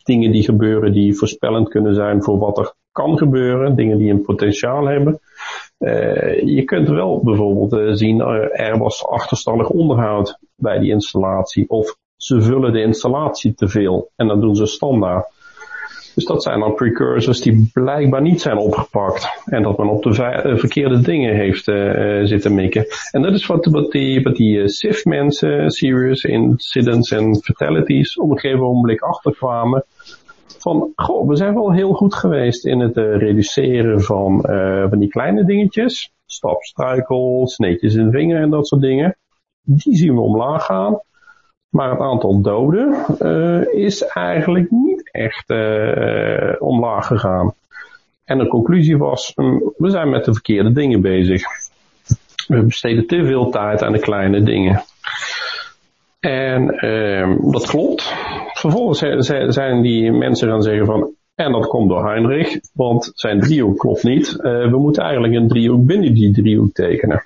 dingen 0.04 0.32
die 0.32 0.44
gebeuren 0.44 0.92
die 0.92 1.16
voorspellend 1.16 1.70
kunnen 1.70 1.96
zijn 1.96 2.24
voor 2.24 2.38
wat 2.38 2.58
er 2.58 2.74
kan 2.92 3.18
gebeuren, 3.18 3.76
dingen 3.76 3.98
die 3.98 4.12
een 4.12 4.22
potentiaal 4.22 4.86
hebben. 4.86 5.20
Je 6.46 6.64
kunt 6.66 6.90
wel 6.90 7.22
bijvoorbeeld 7.24 8.00
zien, 8.00 8.22
er 8.52 8.78
was 8.78 9.06
achterstallig 9.06 9.70
onderhoud 9.70 10.40
bij 10.56 10.80
die 10.80 10.92
installatie. 10.92 11.70
Of 11.70 11.96
ze 12.16 12.42
vullen 12.42 12.74
de 12.74 12.82
installatie 12.82 13.54
te 13.54 13.68
veel 13.68 14.10
en 14.16 14.28
dan 14.28 14.42
doen 14.42 14.56
ze 14.56 14.66
standaard. 14.66 15.36
Dus 16.18 16.26
dat 16.26 16.44
zijn 16.44 16.60
dan 16.60 16.74
precursors 16.74 17.42
die 17.42 17.70
blijkbaar 17.74 18.22
niet 18.22 18.42
zijn 18.42 18.58
opgepakt. 18.58 19.42
En 19.46 19.64
dat 19.64 19.78
men 19.78 19.90
op 19.90 20.04
de 20.04 20.14
verkeerde 20.58 21.02
dingen 21.02 21.36
heeft 21.36 21.64
zitten 22.30 22.56
mikken. 22.56 22.86
En 23.12 23.22
dat 23.22 23.34
is 23.34 23.46
wat, 23.46 23.66
wat 23.66 23.92
die, 23.92 24.32
die 24.32 24.68
SIF-mensen, 24.68 25.70
Serious 25.70 26.24
Incidents 26.24 27.14
and 27.14 27.46
Fatalities, 27.46 28.18
op 28.18 28.30
een 28.30 28.40
gegeven 28.40 28.64
moment 28.64 29.02
achterkwamen 29.02 29.84
van, 30.58 30.92
goh, 30.96 31.28
we 31.28 31.36
zijn 31.36 31.54
wel 31.54 31.72
heel 31.74 31.94
goed 31.94 32.16
geweest 32.16 32.66
in 32.66 32.80
het 32.80 32.98
reduceren 32.98 34.02
van, 34.02 34.42
van 34.90 35.00
die 35.00 35.10
kleine 35.10 35.46
dingetjes. 35.46 36.12
Stap, 36.26 36.64
struikel, 36.64 37.48
sneetjes 37.48 37.96
in 37.96 38.06
de 38.06 38.18
vinger 38.18 38.42
en 38.42 38.50
dat 38.50 38.68
soort 38.68 38.82
dingen. 38.82 39.18
Die 39.62 39.96
zien 39.96 40.14
we 40.14 40.22
omlaag 40.22 40.66
gaan. 40.66 41.00
Maar 41.78 41.90
het 41.90 42.00
aantal 42.00 42.42
doden 42.42 43.06
uh, 43.22 43.74
is 43.74 44.02
eigenlijk 44.02 44.72
niet 44.72 45.10
echt 45.12 45.50
omlaag 46.60 47.08
gegaan. 47.08 47.54
En 48.26 48.38
de 48.38 48.48
conclusie 48.48 48.98
was, 48.98 49.34
um, 49.36 49.74
we 49.78 49.90
zijn 49.90 50.10
met 50.10 50.26
de 50.26 50.34
verkeerde 50.34 50.72
dingen 50.72 51.02
bezig. 51.02 51.44
We 52.48 52.64
besteden 52.64 53.08
te 53.08 53.26
veel 53.26 53.50
tijd 53.50 53.84
aan 53.84 53.92
de 53.92 54.00
kleine 54.00 54.44
dingen. 54.44 54.84
En 56.20 56.86
uh, 56.86 57.52
dat 57.52 57.66
klopt. 57.68 58.14
Vervolgens 58.54 59.28
zijn 59.54 59.82
die 59.82 60.12
mensen 60.12 60.50
gaan 60.50 60.64
zeggen 60.64 60.86
van, 60.86 61.10
en 61.36 61.52
dat 61.52 61.68
komt 61.68 61.90
door 61.90 62.06
Heinrich, 62.10 62.60
want 62.74 63.12
zijn 63.14 63.40
driehoek 63.40 63.78
klopt 63.78 64.04
niet. 64.04 64.32
We 64.42 64.78
moeten 64.78 65.04
eigenlijk 65.04 65.34
een 65.34 65.48
driehoek 65.48 65.86
binnen 65.86 66.14
die 66.14 66.34
driehoek 66.34 66.74
tekenen. 66.74 67.24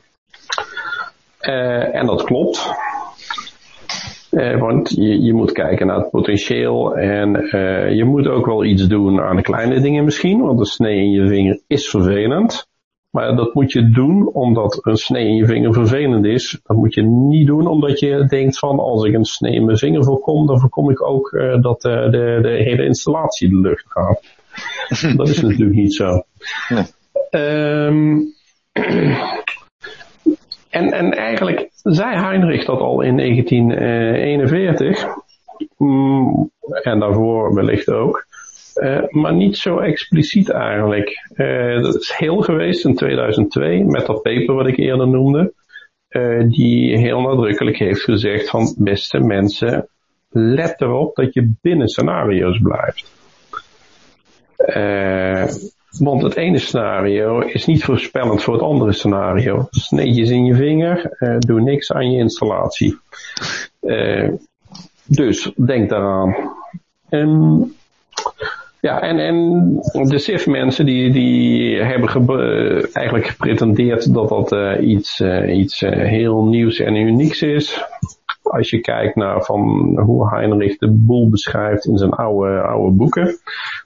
En 1.91 2.05
dat 2.05 2.24
klopt. 2.24 2.70
Uh, 4.32 4.60
want 4.60 4.90
je, 4.90 5.22
je, 5.22 5.34
moet 5.34 5.52
kijken 5.52 5.88
naar 5.88 5.98
het 5.98 6.10
potentieel 6.10 6.96
en 6.96 7.32
je 7.96 8.04
moet 8.06 8.28
ook 8.28 8.46
wel 8.46 8.64
iets 8.64 8.88
doen 8.88 9.22
aan 9.22 9.36
de 9.36 9.42
kleine 9.42 9.80
dingen 9.80 10.04
misschien, 10.04 10.42
want 10.42 10.60
een 10.60 10.66
snee 10.66 10.98
in 10.98 11.12
je 11.12 11.28
vinger 11.28 11.62
is 11.68 11.90
vervelend. 11.90 12.70
Maar 13.12 13.36
dat 13.36 13.54
moet 13.54 13.72
je 13.72 13.90
doen 13.90 14.28
omdat 14.34 14.80
een 14.82 14.96
snee 14.96 15.28
in 15.28 15.36
je 15.36 15.46
vinger 15.46 15.74
vervelend 15.74 16.26
is. 16.26 16.60
Dat 16.64 16.78
moet 16.78 16.94
je 16.94 17.02
niet 17.04 17.48
doen 17.48 17.68
omdat 17.68 18.00
je 18.00 18.26
denkt 18.26 18.60
van 18.60 18.80
als 18.80 19.06
ik 19.06 19.14
een 19.14 19.26
snee 19.26 19.54
in 19.54 19.66
mijn 19.66 19.78
vinger 19.78 20.04
voorkom, 20.04 20.48
dan 20.48 20.60
voorkom 20.60 20.90
ik 20.90 21.08
ook 21.08 21.32
uh, 21.32 21.62
dat 21.62 21.86
uh, 21.86 22.12
de, 22.12 22.40
de 22.42 22.64
hele 22.64 22.86
installatie 22.86 23.50
de 23.50 23.60
lucht 23.60 23.86
gaat. 23.88 24.22
dat 25.18 25.30
is 25.30 25.42
natuurlijk 25.42 25.76
niet 25.76 25.94
zo. 25.94 26.24
Nee. 26.70 26.86
Um, 27.86 28.34
en, 30.72 30.92
en 30.92 31.13
eigenlijk 31.13 31.70
zei 31.84 32.16
Heinrich 32.16 32.66
dat 32.66 32.80
al 32.80 33.01
in 33.01 33.18
1941. 33.18 35.06
Mm, 35.77 36.51
en 36.81 37.00
daarvoor 37.00 37.53
wellicht 37.53 37.90
ook. 37.90 38.25
Uh, 38.75 39.03
maar 39.10 39.34
niet 39.34 39.57
zo 39.57 39.77
expliciet 39.77 40.50
eigenlijk. 40.50 41.29
Uh, 41.36 41.81
dat 41.81 41.96
is 41.96 42.14
heel 42.18 42.42
geweest 42.42 42.86
in 42.86 42.96
2002 42.96 43.84
met 43.84 44.05
dat 44.05 44.22
paper 44.22 44.55
wat 44.55 44.68
ik 44.68 44.77
eerder 44.77 45.07
noemde. 45.07 45.53
Uh, 46.10 46.50
die 46.50 46.98
heel 46.98 47.22
nadrukkelijk 47.22 47.77
heeft 47.77 48.01
gezegd 48.01 48.50
van 48.50 48.75
beste 48.77 49.20
mensen, 49.20 49.88
let 50.29 50.81
erop 50.81 51.16
dat 51.16 51.34
je 51.34 51.53
binnen 51.62 51.88
scenario's 51.88 52.60
blijft. 52.62 53.12
Want 56.00 56.22
het 56.22 56.36
ene 56.36 56.58
scenario 56.58 57.40
is 57.40 57.66
niet 57.66 57.84
voorspellend 57.84 58.44
voor 58.44 58.54
het 58.54 58.64
andere 58.64 58.94
scenario. 58.94 59.68
Sneetjes 59.70 60.30
in 60.30 60.46
je 60.46 60.56
vinger, 60.56 61.18
doe 61.40 61.62
niks 61.62 61.92
aan 61.92 62.12
je 62.12 62.18
installatie. 62.18 62.98
dus 65.06 65.51
denk 65.56 65.90
daaraan. 65.90 66.36
En 67.10 67.74
ja, 68.82 69.01
en, 69.01 69.20
en 69.20 70.08
de 70.08 70.20
SIF-mensen 70.20 70.86
die, 70.86 71.12
die 71.12 71.82
hebben 71.82 72.10
ge 72.10 72.90
eigenlijk 72.94 73.27
gepretendeerd 73.27 74.14
dat 74.14 74.30
dat 74.30 74.51
uh, 74.51 74.74
iets, 74.82 75.20
uh, 75.20 75.58
iets 75.58 75.82
uh, 75.82 75.92
heel 75.92 76.44
nieuws 76.44 76.80
en 76.80 76.96
unieks 76.96 77.42
is. 77.42 77.84
Als 78.51 78.70
je 78.70 78.79
kijkt 78.79 79.16
naar 79.16 79.44
van 79.44 79.59
hoe 80.00 80.29
Heinrich 80.29 80.77
de 80.77 80.92
boel 80.92 81.29
beschrijft 81.29 81.85
in 81.85 81.98
zijn 81.98 82.11
oude, 82.11 82.61
oude 82.61 82.96
boeken, 82.96 83.37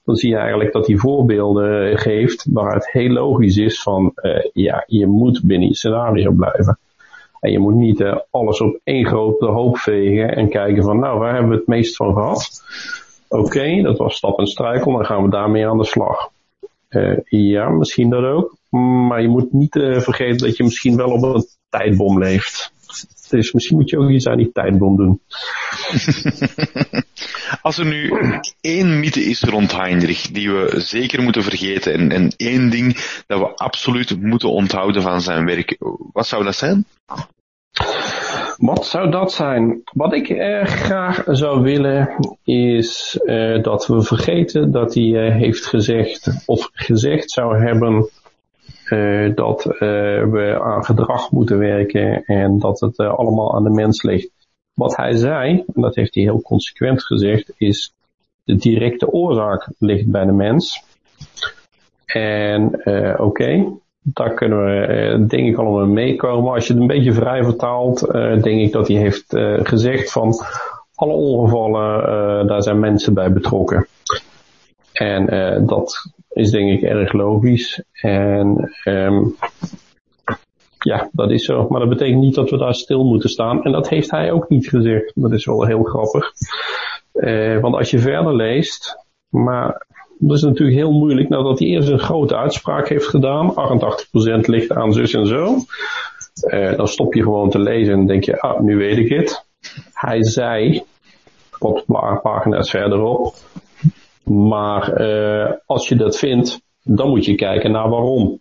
dan 0.05 0.15
zie 0.15 0.29
je 0.29 0.37
eigenlijk 0.37 0.73
dat 0.73 0.87
hij 0.87 0.95
voorbeelden 0.95 1.97
geeft 1.97 2.45
waar 2.49 2.73
het 2.73 2.91
heel 2.91 3.09
logisch 3.09 3.57
is 3.57 3.81
van, 3.81 4.13
ja, 4.53 4.83
je 4.87 5.07
moet 5.07 5.41
binnen 5.43 5.67
je 5.67 5.75
scenario 5.75 6.31
blijven. 6.31 6.79
En 7.39 7.51
je 7.51 7.59
moet 7.59 7.75
niet 7.75 8.03
alles 8.29 8.61
op 8.61 8.79
één 8.83 9.05
grote 9.05 9.45
hoop 9.45 9.77
vegen 9.77 10.35
en 10.35 10.49
kijken 10.49 10.83
van, 10.83 10.99
nou, 10.99 11.19
waar 11.19 11.33
hebben 11.33 11.51
we 11.51 11.57
het 11.57 11.67
meest 11.67 11.95
van 11.95 12.13
gehad? 12.13 12.63
Oké, 13.29 13.81
dat 13.81 13.97
was 13.97 14.15
stap 14.15 14.39
en 14.39 14.47
struikel, 14.47 14.91
dan 14.91 15.05
gaan 15.05 15.23
we 15.23 15.29
daarmee 15.29 15.67
aan 15.67 15.77
de 15.77 15.85
slag. 15.85 16.29
Uh, 16.89 17.17
ja, 17.25 17.69
misschien 17.69 18.09
dat 18.09 18.23
ook. 18.23 18.55
Maar 19.07 19.21
je 19.21 19.27
moet 19.27 19.53
niet 19.53 19.71
vergeten 19.97 20.47
dat 20.47 20.57
je 20.57 20.63
misschien 20.63 20.97
wel 20.97 21.11
op 21.11 21.23
een 21.23 21.45
tijdbom 21.69 22.19
leeft. 22.19 22.73
Dus 23.29 23.51
misschien 23.51 23.77
moet 23.77 23.89
je 23.89 23.97
ook 23.97 24.09
iets 24.09 24.27
aan 24.27 24.37
die 24.37 24.51
tijdbom 24.51 24.95
doen. 24.95 25.19
Als 27.61 27.77
er 27.77 27.85
nu 27.85 28.13
één 28.61 28.99
mythe 28.99 29.23
is 29.23 29.41
rond 29.41 29.71
Heinrich 29.71 30.31
die 30.31 30.51
we 30.51 30.79
zeker 30.79 31.21
moeten 31.21 31.43
vergeten 31.43 31.93
en, 31.93 32.11
en 32.11 32.33
één 32.37 32.69
ding 32.69 32.93
dat 33.27 33.39
we 33.39 33.55
absoluut 33.55 34.21
moeten 34.21 34.49
onthouden 34.49 35.01
van 35.01 35.21
zijn 35.21 35.45
werk, 35.45 35.77
wat 36.13 36.27
zou 36.27 36.43
dat 36.43 36.55
zijn? 36.55 36.85
Wat 38.57 38.85
zou 38.85 39.11
dat 39.11 39.31
zijn? 39.31 39.81
Wat 39.93 40.13
ik 40.13 40.29
uh, 40.29 40.65
graag 40.65 41.23
zou 41.27 41.61
willen 41.61 42.15
is 42.43 43.19
uh, 43.23 43.63
dat 43.63 43.87
we 43.87 44.01
vergeten 44.01 44.71
dat 44.71 44.93
hij 44.93 45.03
uh, 45.03 45.35
heeft 45.35 45.65
gezegd 45.65 46.43
of 46.45 46.69
gezegd 46.73 47.31
zou 47.31 47.65
hebben 47.65 48.09
dat 49.35 49.63
we 49.63 50.59
aan 50.61 50.85
gedrag 50.85 51.31
moeten 51.31 51.57
werken 51.57 52.23
en 52.25 52.59
dat 52.59 52.79
het 52.79 52.99
allemaal 52.99 53.55
aan 53.55 53.63
de 53.63 53.69
mens 53.69 54.03
ligt. 54.03 54.29
Wat 54.73 54.95
hij 54.95 55.15
zei, 55.15 55.63
en 55.73 55.81
dat 55.81 55.95
heeft 55.95 56.15
hij 56.15 56.23
heel 56.23 56.41
consequent 56.41 57.03
gezegd, 57.03 57.53
is 57.57 57.93
de 58.43 58.55
directe 58.55 59.11
oorzaak 59.11 59.69
ligt 59.77 60.11
bij 60.11 60.25
de 60.25 60.31
mens. 60.31 60.83
En 62.05 62.81
oké, 63.19 63.65
daar 64.07 64.33
kunnen 64.33 64.65
we 64.65 64.85
eh, 64.85 65.27
denk 65.27 65.47
ik 65.47 65.57
allemaal 65.57 65.85
meekomen. 65.85 66.53
Als 66.53 66.67
je 66.67 66.73
het 66.73 66.81
een 66.81 66.87
beetje 66.87 67.13
vrij 67.13 67.43
vertaalt, 67.43 68.01
eh, 68.01 68.41
denk 68.41 68.61
ik 68.61 68.71
dat 68.71 68.87
hij 68.87 68.97
heeft 68.97 69.33
eh, 69.33 69.59
gezegd 69.63 70.11
van 70.11 70.33
alle 70.95 71.13
ongevallen, 71.13 72.47
daar 72.47 72.63
zijn 72.63 72.79
mensen 72.79 73.13
bij 73.13 73.33
betrokken. 73.33 73.87
En 74.93 75.25
dat 75.65 76.11
is 76.35 76.51
denk 76.51 76.71
ik 76.71 76.81
erg 76.81 77.13
logisch. 77.13 77.83
En 78.01 78.71
um, 78.83 79.35
ja, 80.79 81.09
dat 81.11 81.31
is 81.31 81.45
zo. 81.45 81.67
Maar 81.69 81.79
dat 81.79 81.89
betekent 81.89 82.21
niet 82.21 82.35
dat 82.35 82.49
we 82.49 82.57
daar 82.57 82.75
stil 82.75 83.03
moeten 83.03 83.29
staan. 83.29 83.63
En 83.63 83.71
dat 83.71 83.89
heeft 83.89 84.11
hij 84.11 84.31
ook 84.31 84.49
niet 84.49 84.69
gezegd. 84.69 85.11
Dat 85.15 85.31
is 85.31 85.45
wel 85.45 85.65
heel 85.65 85.83
grappig. 85.83 86.31
Uh, 87.13 87.59
want 87.59 87.75
als 87.75 87.91
je 87.91 87.99
verder 87.99 88.35
leest, 88.35 89.05
maar 89.29 89.85
dat 90.17 90.37
is 90.37 90.43
natuurlijk 90.43 90.77
heel 90.77 90.91
moeilijk 90.91 91.29
nadat 91.29 91.59
hij 91.59 91.67
eerst 91.67 91.89
een 91.89 91.99
grote 91.99 92.35
uitspraak 92.35 92.89
heeft 92.89 93.07
gedaan. 93.07 93.53
88% 93.53 94.45
ligt 94.45 94.71
aan 94.71 94.93
zus 94.93 95.13
en 95.13 95.27
zo. 95.27 95.55
Uh, 96.47 96.75
dan 96.75 96.87
stop 96.87 97.13
je 97.13 97.21
gewoon 97.21 97.49
te 97.49 97.59
lezen 97.59 97.93
en 97.93 98.05
denk 98.05 98.23
je, 98.23 98.41
ah, 98.41 98.59
nu 98.59 98.77
weet 98.77 98.97
ik 98.97 99.09
het. 99.09 99.45
Hij 99.93 100.23
zei, 100.23 100.83
wat 101.59 101.85
pagina's 102.21 102.69
verderop. 102.69 103.33
Maar 104.25 105.01
uh, 105.01 105.51
als 105.65 105.87
je 105.87 105.95
dat 105.95 106.17
vindt, 106.17 106.61
dan 106.83 107.09
moet 107.09 107.25
je 107.25 107.35
kijken 107.35 107.71
naar 107.71 107.89
waarom. 107.89 108.39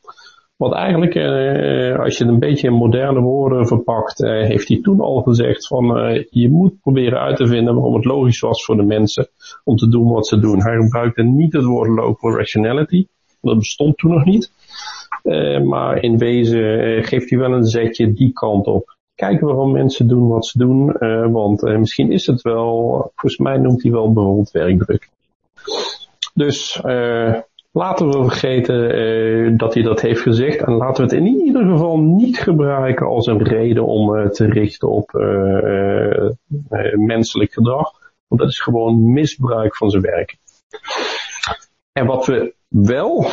Want 0.56 0.74
eigenlijk, 0.74 1.14
uh, 1.14 1.98
als 1.98 2.18
je 2.18 2.24
het 2.24 2.32
een 2.32 2.38
beetje 2.38 2.66
in 2.66 2.74
moderne 2.74 3.20
woorden 3.20 3.66
verpakt, 3.66 4.18
heeft 4.18 4.68
hij 4.68 4.80
toen 4.82 5.00
al 5.00 5.22
gezegd 5.22 5.66
van 5.66 5.98
uh, 5.98 6.24
je 6.30 6.50
moet 6.50 6.80
proberen 6.80 7.20
uit 7.20 7.36
te 7.36 7.46
vinden 7.46 7.74
waarom 7.74 7.94
het 7.94 8.04
logisch 8.04 8.40
was 8.40 8.64
voor 8.64 8.76
de 8.76 8.82
mensen 8.82 9.28
om 9.64 9.76
te 9.76 9.88
doen 9.88 10.08
wat 10.08 10.26
ze 10.26 10.38
doen. 10.38 10.62
Hij 10.62 10.76
gebruikte 10.76 11.22
niet 11.22 11.52
het 11.52 11.64
woord 11.64 11.88
local 11.88 12.36
rationality, 12.36 13.06
dat 13.40 13.58
bestond 13.58 13.98
toen 13.98 14.10
nog 14.10 14.24
niet. 14.24 14.52
maar 15.64 16.02
in 16.02 16.18
wezen 16.18 17.04
geeft 17.04 17.30
hij 17.30 17.38
wel 17.38 17.52
een 17.52 17.64
zetje 17.64 18.12
die 18.12 18.32
kant 18.32 18.66
op. 18.66 18.96
Kijken 19.14 19.46
waarom 19.46 19.72
mensen 19.72 20.08
doen 20.08 20.28
wat 20.28 20.46
ze 20.46 20.58
doen, 20.58 20.92
want 21.32 21.62
misschien 21.62 22.12
is 22.12 22.26
het 22.26 22.42
wel, 22.42 22.90
volgens 23.14 23.36
mij 23.36 23.56
noemt 23.56 23.82
hij 23.82 23.92
wel 23.92 24.12
bijvoorbeeld 24.12 24.50
werkdruk. 24.50 25.08
Dus 26.34 26.80
laten 27.72 28.08
we 28.08 28.24
vergeten 28.24 28.98
uh, 28.98 29.58
dat 29.58 29.74
hij 29.74 29.82
dat 29.82 30.00
heeft 30.00 30.20
gezegd. 30.20 30.62
En 30.62 30.72
laten 30.72 31.06
we 31.06 31.14
het 31.14 31.24
in 31.24 31.26
ieder 31.26 31.66
geval 31.66 31.98
niet 31.98 32.38
gebruiken 32.38 33.06
als 33.06 33.26
een 33.26 33.42
reden 33.42 33.86
om 33.86 34.16
uh, 34.16 34.28
te 34.28 34.46
richten 34.46 34.88
op 34.88 35.12
menselijk 36.94 37.52
gedrag. 37.52 37.90
Want 38.28 38.40
dat 38.40 38.50
is 38.50 38.60
gewoon 38.60 39.12
misbruik 39.12 39.76
van 39.76 39.90
zijn 39.90 40.02
werk. 40.02 40.36
En 41.92 42.06
wat 42.06 42.26
we 42.26 42.54
wel 42.68 43.26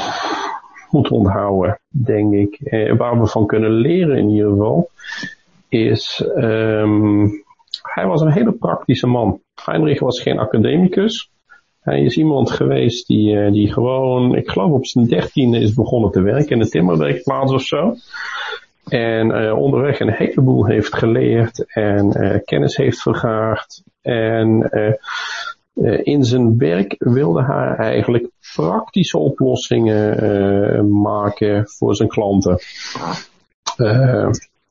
moeten 0.90 1.16
onthouden, 1.16 1.80
denk 1.88 2.34
ik, 2.34 2.60
waar 2.98 3.20
we 3.20 3.28
van 3.28 3.46
kunnen 3.46 3.72
leren 3.72 4.18
in 4.18 4.30
ieder 4.30 4.50
geval, 4.50 4.90
is 5.70 6.26
um, 6.36 7.44
hij 7.82 8.06
was 8.06 8.22
een 8.22 8.32
hele 8.32 8.52
praktische 8.52 9.08
man. 9.08 9.42
Heinrich 9.64 10.00
was 10.00 10.22
geen 10.22 10.40
academicus. 10.40 11.32
Hij 11.82 12.02
is 12.02 12.18
iemand 12.18 12.52
geweest 12.52 13.08
die, 13.08 13.34
uh, 13.34 13.52
die 13.52 13.72
gewoon, 13.72 14.36
ik 14.36 14.50
geloof 14.50 14.72
op 14.72 14.86
zijn 14.86 15.06
dertiende 15.06 15.60
is 15.60 15.74
begonnen 15.74 16.12
te 16.12 16.22
werken 16.22 16.50
in 16.50 16.60
de 16.60 16.70
timmerwerkplaats 16.70 17.54
of 17.54 17.62
zo. 17.62 17.96
En 18.88 19.28
uh, 19.30 19.58
onderweg 19.58 20.00
een 20.00 20.14
heleboel 20.14 20.66
heeft 20.66 20.96
geleerd 20.96 21.74
en 21.74 22.42
kennis 22.46 22.78
heeft 22.78 23.02
vergaard. 23.02 23.84
En 24.02 24.70
in 26.04 26.24
zijn 26.24 26.58
werk 26.58 26.96
wilde 26.98 27.44
hij 27.44 27.76
eigenlijk 27.76 28.30
praktische 28.56 29.18
oplossingen 29.18 31.02
maken 31.02 31.68
voor 31.68 31.96
zijn 31.96 32.10
klanten. 32.10 32.58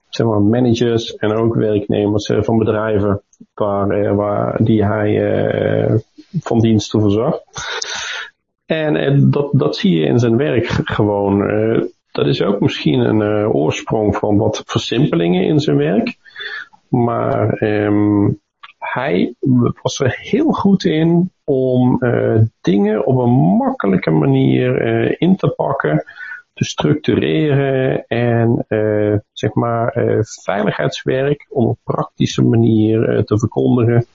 zeg 0.08 0.26
maar 0.26 0.42
managers 0.42 1.16
en 1.16 1.32
ook 1.32 1.54
werknemers 1.54 2.32
van 2.40 2.58
bedrijven 2.58 3.22
waar, 3.54 4.14
waar 4.14 4.64
die 4.64 4.84
hij 4.84 6.02
van 6.40 6.58
diensten 6.58 7.00
voorzag. 7.00 7.40
En 8.70 8.96
eh, 8.96 9.14
dat, 9.20 9.50
dat 9.52 9.76
zie 9.76 9.98
je 9.98 10.06
in 10.06 10.18
zijn 10.18 10.36
werk 10.36 10.66
gewoon. 10.84 11.48
Eh, 11.48 11.82
dat 12.12 12.26
is 12.26 12.42
ook 12.42 12.60
misschien 12.60 13.00
een 13.00 13.20
uh, 13.20 13.54
oorsprong 13.54 14.16
van 14.16 14.36
wat 14.36 14.62
versimpelingen 14.66 15.44
in 15.44 15.60
zijn 15.60 15.76
werk. 15.76 16.16
Maar 16.88 17.62
um, 17.62 18.40
hij 18.78 19.34
was 19.82 20.00
er 20.00 20.18
heel 20.20 20.52
goed 20.52 20.84
in 20.84 21.32
om 21.44 21.98
dingen 22.60 23.06
op 23.06 23.18
een 23.18 23.30
makkelijke 23.30 24.10
manier 24.10 24.80
in 25.20 25.36
te 25.36 25.48
pakken, 25.48 26.04
te 26.54 26.64
structureren 26.64 28.06
en 28.06 28.66
zeg 29.32 29.54
maar 29.54 29.92
veiligheidswerk 30.42 31.46
op 31.48 31.68
een 31.68 31.76
praktische 31.84 32.42
manier 32.42 33.24
te 33.24 33.38
verkondigen. 33.38 34.06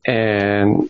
En 0.00 0.88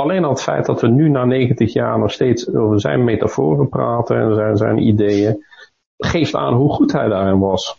alleen 0.00 0.24
al 0.24 0.30
het 0.30 0.42
feit 0.42 0.66
dat 0.66 0.80
we 0.80 0.88
nu 0.88 1.08
na 1.08 1.24
90 1.24 1.72
jaar 1.72 1.98
nog 1.98 2.12
steeds 2.12 2.54
over 2.54 2.80
zijn 2.80 3.04
metaforen 3.04 3.68
praten 3.68 4.16
en 4.16 4.34
zijn, 4.34 4.56
zijn 4.56 4.78
ideeën, 4.78 5.44
geeft 5.96 6.34
aan 6.34 6.54
hoe 6.54 6.70
goed 6.70 6.92
hij 6.92 7.08
daarin 7.08 7.38
was. 7.38 7.76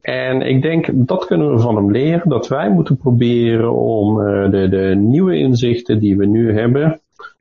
En 0.00 0.42
ik 0.42 0.62
denk 0.62 0.88
dat 0.92 1.26
kunnen 1.26 1.52
we 1.52 1.58
van 1.58 1.76
hem 1.76 1.90
leren, 1.90 2.28
dat 2.28 2.48
wij 2.48 2.70
moeten 2.70 2.96
proberen 2.96 3.72
om 3.72 4.20
uh, 4.20 4.50
de, 4.50 4.68
de 4.68 4.94
nieuwe 4.96 5.36
inzichten 5.36 5.98
die 5.98 6.16
we 6.16 6.26
nu 6.26 6.58
hebben, 6.58 7.00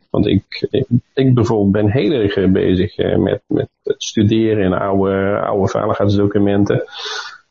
want 0.09 0.27
ik, 0.27 0.67
ik, 1.13 1.33
bijvoorbeeld 1.33 1.71
ben 1.71 1.91
heel 1.91 2.11
erg 2.11 2.51
bezig 2.51 2.97
uh, 2.97 3.17
met, 3.17 3.41
met 3.47 3.69
het 3.83 4.03
studeren 4.03 4.63
in 4.63 4.73
oude, 4.73 5.39
oude 5.39 5.67
veiligheidsdocumenten. 5.67 6.83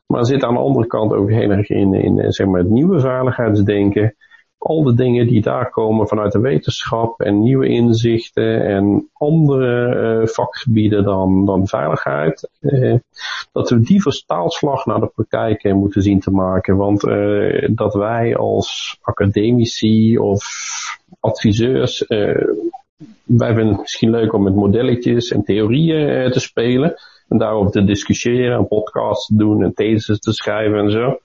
Maar 0.06 0.24
zit 0.24 0.44
aan 0.44 0.54
de 0.54 0.60
andere 0.60 0.86
kant 0.86 1.12
ook 1.12 1.30
heel 1.30 1.50
erg 1.50 1.68
in, 1.68 1.94
in 1.94 2.32
zeg 2.32 2.46
maar, 2.46 2.60
het 2.60 2.70
nieuwe 2.70 3.00
veiligheidsdenken 3.00 4.14
al 4.58 4.82
de 4.82 4.94
dingen 4.94 5.26
die 5.26 5.40
daar 5.40 5.70
komen 5.70 6.08
vanuit 6.08 6.32
de 6.32 6.40
wetenschap 6.40 7.20
en 7.20 7.40
nieuwe 7.40 7.68
inzichten 7.68 8.64
en 8.64 9.08
andere 9.12 9.94
uh, 10.20 10.26
vakgebieden 10.26 11.04
dan, 11.04 11.44
dan 11.44 11.66
veiligheid, 11.66 12.48
uh, 12.60 12.94
dat 13.52 13.70
we 13.70 13.80
die 13.80 14.02
vertaalslag 14.02 14.86
naar 14.86 15.00
de 15.00 15.10
praktijk 15.14 15.74
moeten 15.74 16.02
zien 16.02 16.20
te 16.20 16.30
maken. 16.30 16.76
Want 16.76 17.00
dat 17.70 17.94
wij 17.94 18.36
als 18.36 18.98
academici 19.00 20.18
of 20.18 20.44
adviseurs, 21.20 22.04
wij 23.24 23.54
vinden 23.54 23.68
het 23.68 23.80
misschien 23.80 24.10
leuk 24.10 24.32
om 24.32 24.42
met 24.42 24.54
modelletjes 24.54 25.30
en 25.30 25.44
theorieën 25.44 26.30
te 26.30 26.40
spelen 26.40 26.94
en 27.28 27.38
daarover 27.38 27.70
te 27.70 27.84
discussiëren, 27.84 28.58
een 28.58 28.68
podcast 28.68 29.26
te 29.26 29.36
doen, 29.36 29.62
en 29.62 29.74
thesis 29.74 30.18
te 30.18 30.32
schrijven 30.32 30.78
en 30.78 30.90
zo. 30.90 31.18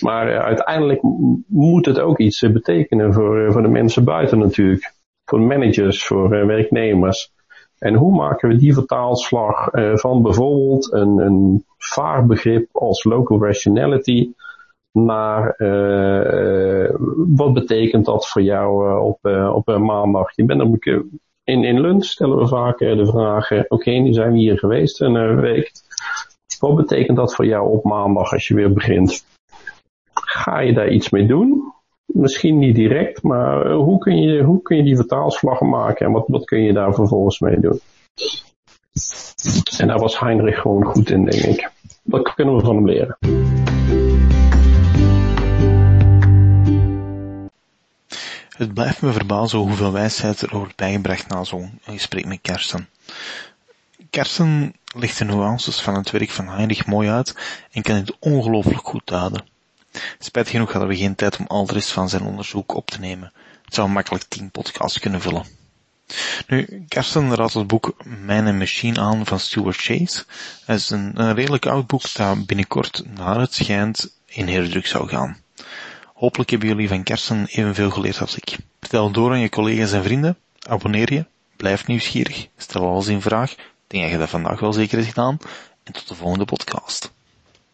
Maar 0.00 0.30
uh, 0.30 0.38
uiteindelijk 0.38 1.00
moet 1.46 1.86
het 1.86 2.00
ook 2.00 2.18
iets 2.18 2.42
uh, 2.42 2.52
betekenen 2.52 3.12
voor, 3.12 3.38
uh, 3.38 3.52
voor 3.52 3.62
de 3.62 3.68
mensen 3.68 4.04
buiten 4.04 4.38
natuurlijk. 4.38 4.92
Voor 5.24 5.40
managers, 5.40 6.06
voor 6.06 6.28
werknemers. 6.28 7.32
En 7.78 7.94
hoe 7.94 8.14
maken 8.14 8.48
we 8.48 8.56
die 8.56 8.74
vertaalslag 8.74 9.68
van 9.94 10.22
bijvoorbeeld 10.22 10.92
een, 10.92 11.18
een 11.18 11.64
vaarbegrip 11.78 12.68
als 12.72 13.04
local 13.04 13.44
rationality 13.44 14.32
naar 14.92 15.54
wat 17.36 17.52
betekent 17.52 18.04
dat 18.04 18.28
voor 18.28 18.42
jou 18.42 19.00
op, 19.00 19.18
op 19.54 19.68
een 19.68 19.84
maandag? 19.84 20.36
Je 20.36 20.44
bent 20.44 20.62
op 20.62 20.70
in, 21.48 21.64
in 21.64 21.80
lunch 21.80 22.04
stellen 22.04 22.38
we 22.38 22.46
vaak 22.46 22.78
de 22.78 23.06
vraag, 23.06 23.68
oké, 23.68 23.90
nu 23.90 24.12
zijn 24.12 24.32
we 24.32 24.38
hier 24.38 24.58
geweest 24.58 25.00
een 25.00 25.40
week. 25.40 25.72
Wat 26.60 26.76
betekent 26.76 27.16
dat 27.16 27.34
voor 27.34 27.46
jou 27.46 27.70
op 27.70 27.84
maandag 27.84 28.32
als 28.32 28.48
je 28.48 28.54
weer 28.54 28.72
begint? 28.72 29.24
Ga 30.12 30.58
je 30.58 30.72
daar 30.72 30.88
iets 30.88 31.10
mee 31.10 31.26
doen? 31.26 31.72
Misschien 32.06 32.58
niet 32.58 32.74
direct, 32.74 33.22
maar 33.22 33.66
eh, 33.66 33.76
hoe 33.76 33.98
kun 33.98 34.22
je, 34.22 34.42
hoe 34.42 34.62
kun 34.62 34.76
je 34.76 34.82
die 34.82 34.96
vertaalslag 34.96 35.60
maken 35.60 36.06
en 36.06 36.12
wat, 36.12 36.24
wat 36.26 36.44
kun 36.44 36.62
je 36.62 36.72
daar 36.72 36.94
vervolgens 36.94 37.40
mee 37.40 37.60
doen? 37.60 37.80
En 39.78 39.86
daar 39.86 39.98
was 39.98 40.20
Heinrich 40.20 40.60
gewoon 40.60 40.84
goed 40.84 41.10
in, 41.10 41.24
denk 41.24 41.42
ik. 41.44 41.70
Dat 42.02 42.34
kunnen 42.34 42.56
we 42.56 42.60
van 42.60 42.76
hem 42.76 42.86
leren. 42.86 43.37
Het 48.58 48.74
blijft 48.74 49.02
me 49.02 49.12
verbazen 49.12 49.58
hoeveel 49.58 49.92
wijsheid 49.92 50.40
er 50.40 50.56
wordt 50.56 50.76
bijgebracht 50.76 51.28
na 51.28 51.44
zo'n 51.44 51.80
gesprek 51.82 52.24
met 52.24 52.38
Kersten. 52.42 52.88
Kersten 54.10 54.74
legt 54.94 55.18
de 55.18 55.24
nuances 55.24 55.80
van 55.80 55.94
het 55.94 56.10
werk 56.10 56.30
van 56.30 56.48
Heinrich 56.48 56.86
mooi 56.86 57.08
uit 57.08 57.34
en 57.70 57.82
kan 57.82 57.96
het 57.96 58.16
ongelooflijk 58.18 58.86
goed 58.86 59.06
duiden. 59.06 59.44
Spijt 60.18 60.48
genoeg 60.48 60.72
hadden 60.72 60.88
we 60.88 60.96
geen 60.96 61.14
tijd 61.14 61.36
om 61.36 61.46
al 61.46 61.66
de 61.66 61.72
rest 61.72 61.90
van 61.90 62.08
zijn 62.08 62.22
onderzoek 62.22 62.74
op 62.74 62.90
te 62.90 63.00
nemen. 63.00 63.32
Het 63.64 63.74
zou 63.74 63.88
makkelijk 63.88 64.24
tien 64.28 64.50
podcasts 64.50 64.98
kunnen 64.98 65.20
vullen. 65.20 65.46
Nu, 66.46 66.84
Karsten 66.88 67.34
raadt 67.34 67.54
het 67.54 67.66
boek 67.66 67.96
Mijn 68.04 68.58
Machine 68.58 69.00
aan 69.00 69.26
van 69.26 69.40
Stuart 69.40 69.76
Chase. 69.76 70.24
Het 70.64 70.78
is 70.78 70.90
een, 70.90 71.12
een 71.14 71.34
redelijk 71.34 71.66
oud 71.66 71.86
boek 71.86 72.12
dat 72.12 72.46
binnenkort 72.46 73.02
naar 73.14 73.40
het 73.40 73.54
schijnt 73.54 74.16
in 74.26 74.48
herdruk 74.48 74.86
zou 74.86 75.08
gaan. 75.08 75.36
Hopelijk 76.18 76.50
hebben 76.50 76.68
jullie 76.68 76.88
van 76.88 77.02
Kersen 77.02 77.46
evenveel 77.46 77.90
geleerd 77.90 78.20
als 78.20 78.36
ik. 78.36 78.56
Vertel 78.80 79.10
door 79.10 79.30
aan 79.30 79.40
je 79.40 79.48
collega's 79.48 79.92
en 79.92 80.02
vrienden. 80.02 80.38
Abonneer 80.68 81.12
je. 81.12 81.24
Blijf 81.56 81.86
nieuwsgierig. 81.86 82.48
Stel 82.56 82.88
alles 82.88 83.06
in 83.06 83.20
vraag. 83.20 83.52
Ik 83.52 83.58
denk 83.86 84.02
dat 84.02 84.12
je 84.12 84.18
dat 84.18 84.28
vandaag 84.28 84.60
wel 84.60 84.72
zeker 84.72 84.96
hebt 84.96 85.08
gedaan. 85.08 85.38
En 85.82 85.92
tot 85.92 86.08
de 86.08 86.14
volgende 86.14 86.44
podcast. 86.44 87.12